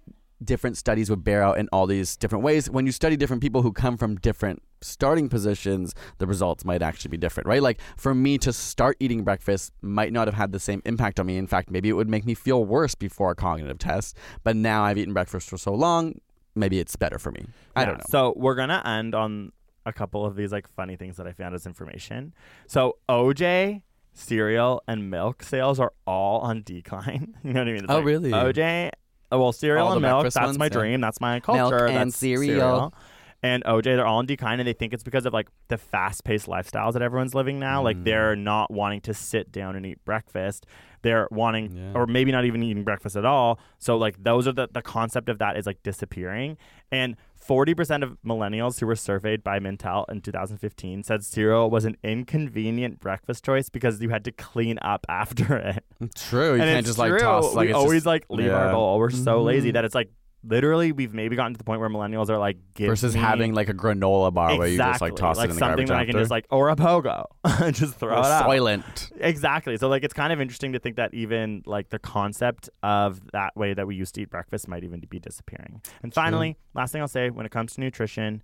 [0.44, 2.70] different studies would bear out in all these different ways.
[2.70, 7.10] When you study different people who come from different starting positions, the results might actually
[7.10, 7.62] be different, right?
[7.62, 11.26] Like for me to start eating breakfast might not have had the same impact on
[11.26, 11.38] me.
[11.38, 14.16] In fact, maybe it would make me feel worse before a cognitive test.
[14.44, 16.20] But now I've eaten breakfast for so long,
[16.56, 17.46] maybe it's better for me.
[17.76, 18.06] I Yeah, don't know.
[18.10, 19.52] So we're gonna end on
[19.86, 22.34] a couple of these like funny things that I found as information.
[22.68, 23.82] So OJ
[24.14, 27.36] cereal and milk sales are all on decline.
[27.44, 27.84] you know what I mean?
[27.84, 28.32] It's Oh, like really?
[28.32, 28.92] OJ,
[29.32, 30.22] Oh, well, cereal All and the milk.
[30.22, 30.70] breakfast That's ones, my yeah.
[30.70, 31.02] dream.
[31.02, 31.76] That's my culture.
[31.78, 32.94] Milk and that's cereal.
[33.42, 36.48] And OJ, they're all in decline, and they think it's because of like the fast-paced
[36.48, 37.82] lifestyles that everyone's living now.
[37.82, 38.04] Like Mm.
[38.04, 40.66] they're not wanting to sit down and eat breakfast.
[41.04, 41.92] They're wanting, Yeah.
[41.96, 43.58] or maybe not even eating breakfast at all.
[43.78, 46.58] So like those are the the concept of that is like disappearing.
[46.92, 51.86] And forty percent of millennials who were surveyed by Mintel in 2015 said cereal was
[51.86, 55.86] an inconvenient breakfast choice because you had to clean up after it.
[56.16, 56.56] True.
[56.56, 57.20] You and can't just like true.
[57.20, 59.00] toss like we it's always just- like leave our bowl.
[59.00, 59.74] We're so lazy Mhm.
[59.74, 60.10] that it's like
[60.44, 63.54] literally we've maybe gotten to the point where millennials are like give versus me- having
[63.54, 65.18] like a granola bar where you just like Exactly.
[65.20, 66.20] toss like it in the something garbage that I can after.
[66.22, 67.26] just like or a pogo
[67.74, 68.46] just throw it out.
[68.48, 69.12] Soylent.
[69.20, 69.76] Exactly.
[69.78, 73.56] So like it's kind of interesting to think that even like the concept of that
[73.58, 75.82] way that we used to eat breakfast might even be disappearing.
[76.04, 78.42] And finally, last thing I'll say when it comes to nutrition,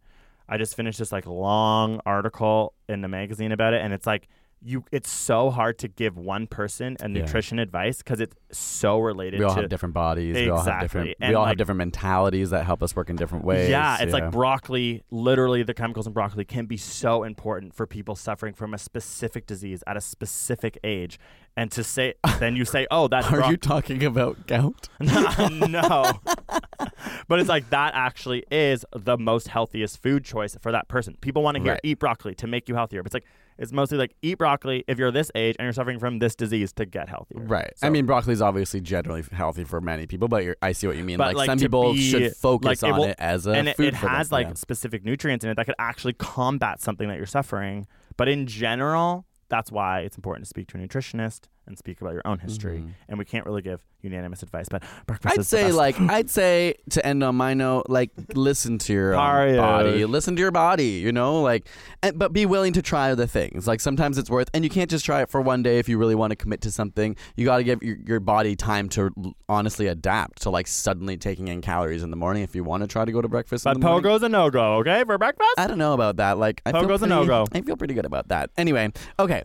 [0.49, 4.27] I just finished this like long article in the magazine about it and it's like
[4.61, 7.21] you it's so hard to give one person a Yeah.
[7.21, 10.35] nutrition advice because it's so related We all to have different bodies.
[10.35, 10.45] Exactly.
[10.45, 11.15] We all have different.
[11.21, 13.69] And we all like, have different mentalities that help us work in different ways.
[13.69, 14.21] Yeah, it's yeah.
[14.23, 15.03] like broccoli.
[15.11, 19.45] Literally, the chemicals in broccoli can be so important for people suffering from a specific
[19.45, 21.19] disease at a specific age.
[21.57, 24.89] And to say, then you say, "Oh, that's Are bro- you talking about gout?
[24.99, 26.11] no.
[27.27, 31.15] but it's like that actually is the most healthiest food choice for that person.
[31.21, 31.81] People want to hear Right.
[31.83, 33.01] eat broccoli to make you healthier.
[33.03, 33.25] But it's like
[33.57, 36.73] it's mostly like eat broccoli if you're this age and you're suffering from this disease
[36.73, 37.39] to get healthier.
[37.41, 37.71] Right.
[37.77, 40.87] So- I mean, broccoli is obviously generally healthy for many people, but you're, I see
[40.87, 41.17] what you mean.
[41.17, 43.71] Like, like some people be- should focus like, on will- it as a and it,
[43.71, 43.93] it for them.
[43.95, 44.53] has like Yeah.
[44.55, 47.87] specific nutrients in it that could actually combat something that you're suffering.
[48.17, 52.13] But in general, that's why it's important to speak to a nutritionist and speak about
[52.13, 52.79] your own history.
[52.79, 52.93] Mhm.
[53.09, 57.05] And we can't really give unanimous advice, but breakfast I'd say like I'd say to
[57.05, 61.41] end on my note, like listen to your body, listen to your body, you know,
[61.41, 61.67] like,
[62.03, 63.67] and, but be willing to try other things.
[63.67, 65.97] Like sometimes it's worth, and you can't just try it for one day if you
[65.97, 67.15] really want to commit to something.
[67.35, 69.11] You got to give your, your body time to
[69.49, 72.87] honestly adapt to like suddenly taking in calories in the morning if you want to
[72.87, 73.63] try to go to breakfast.
[73.63, 74.03] But in the morning.
[74.03, 75.53] pogo's a no go, okay, for breakfast?
[75.57, 76.37] I don't know about that.
[76.37, 77.45] Like, I Pogo's a no-go.
[77.53, 78.49] I feel pretty good about that.
[78.57, 79.43] Anyway, okay.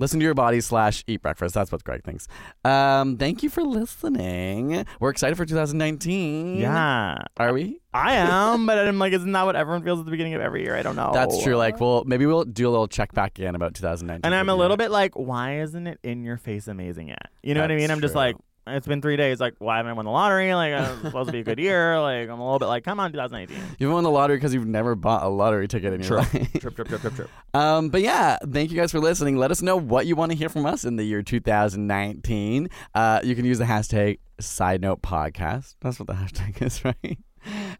[0.00, 1.54] Listen to your body slash eat breakfast.
[1.54, 2.26] That's what Greg thinks.
[2.64, 4.86] Um, thank you for listening.
[4.98, 6.56] We're excited for 2019.
[6.56, 7.18] Yeah.
[7.36, 7.82] Are we?
[7.92, 10.62] I am, but I'm like, isn't that what everyone feels at the beginning of every
[10.62, 10.74] year?
[10.74, 11.10] I don't know.
[11.12, 11.56] That's true.
[11.56, 14.22] Like, well, maybe we'll do a little check back in about 2019.
[14.24, 17.26] and I'm a little bit like, why isn't it in your face amazing yet?
[17.42, 17.90] You know what I mean?
[17.90, 18.36] I'm just like,
[18.70, 19.40] it's been three days.
[19.40, 20.54] Like, why haven't I won the lottery?
[20.54, 22.00] Like, uh, it's supposed to be a good year.
[22.00, 23.76] Like, I'm a little bit like, come on, 2019.
[23.78, 26.16] You've won the lottery because you've never bought a lottery ticket in your True.
[26.18, 26.30] life.
[26.60, 27.30] trip, trip, trip, trip, trip.
[27.54, 29.36] Um, but yeah, thank you guys for listening.
[29.36, 32.68] Let us know what you want to hear from us in the year 2019.
[32.94, 35.74] Uh, you can use the hashtag side note podcast.
[35.80, 37.18] That's what the hashtag is, right?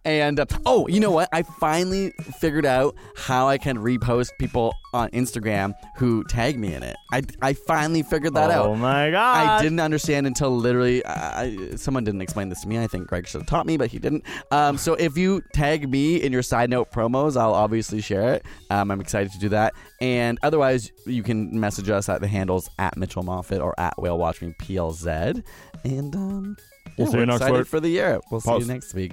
[0.04, 1.28] And uh, oh, you know what?
[1.32, 6.82] I finally figured out how I can repost people on Instagram who tag me in
[6.82, 6.96] it.
[7.12, 8.66] I, I finally figured that out.
[8.66, 9.46] Oh my god!
[9.46, 12.78] I didn't understand until literally I, someone didn't explain this to me.
[12.78, 14.24] I think Greg should have taught me, but he didn't.
[14.50, 18.44] Um, so if you tag me in your side note promos, I'll obviously share it.
[18.70, 19.74] Um, I'm excited to do that.
[20.00, 24.18] And otherwise, you can message us at the handles at Mitchell Moffit or at Whale
[24.18, 25.44] Watch Me PLZ.
[25.84, 26.56] And um,
[26.96, 27.66] We'll yeah, we're you next excited week.
[27.66, 28.20] for the year.
[28.30, 29.12] We'll see you next week.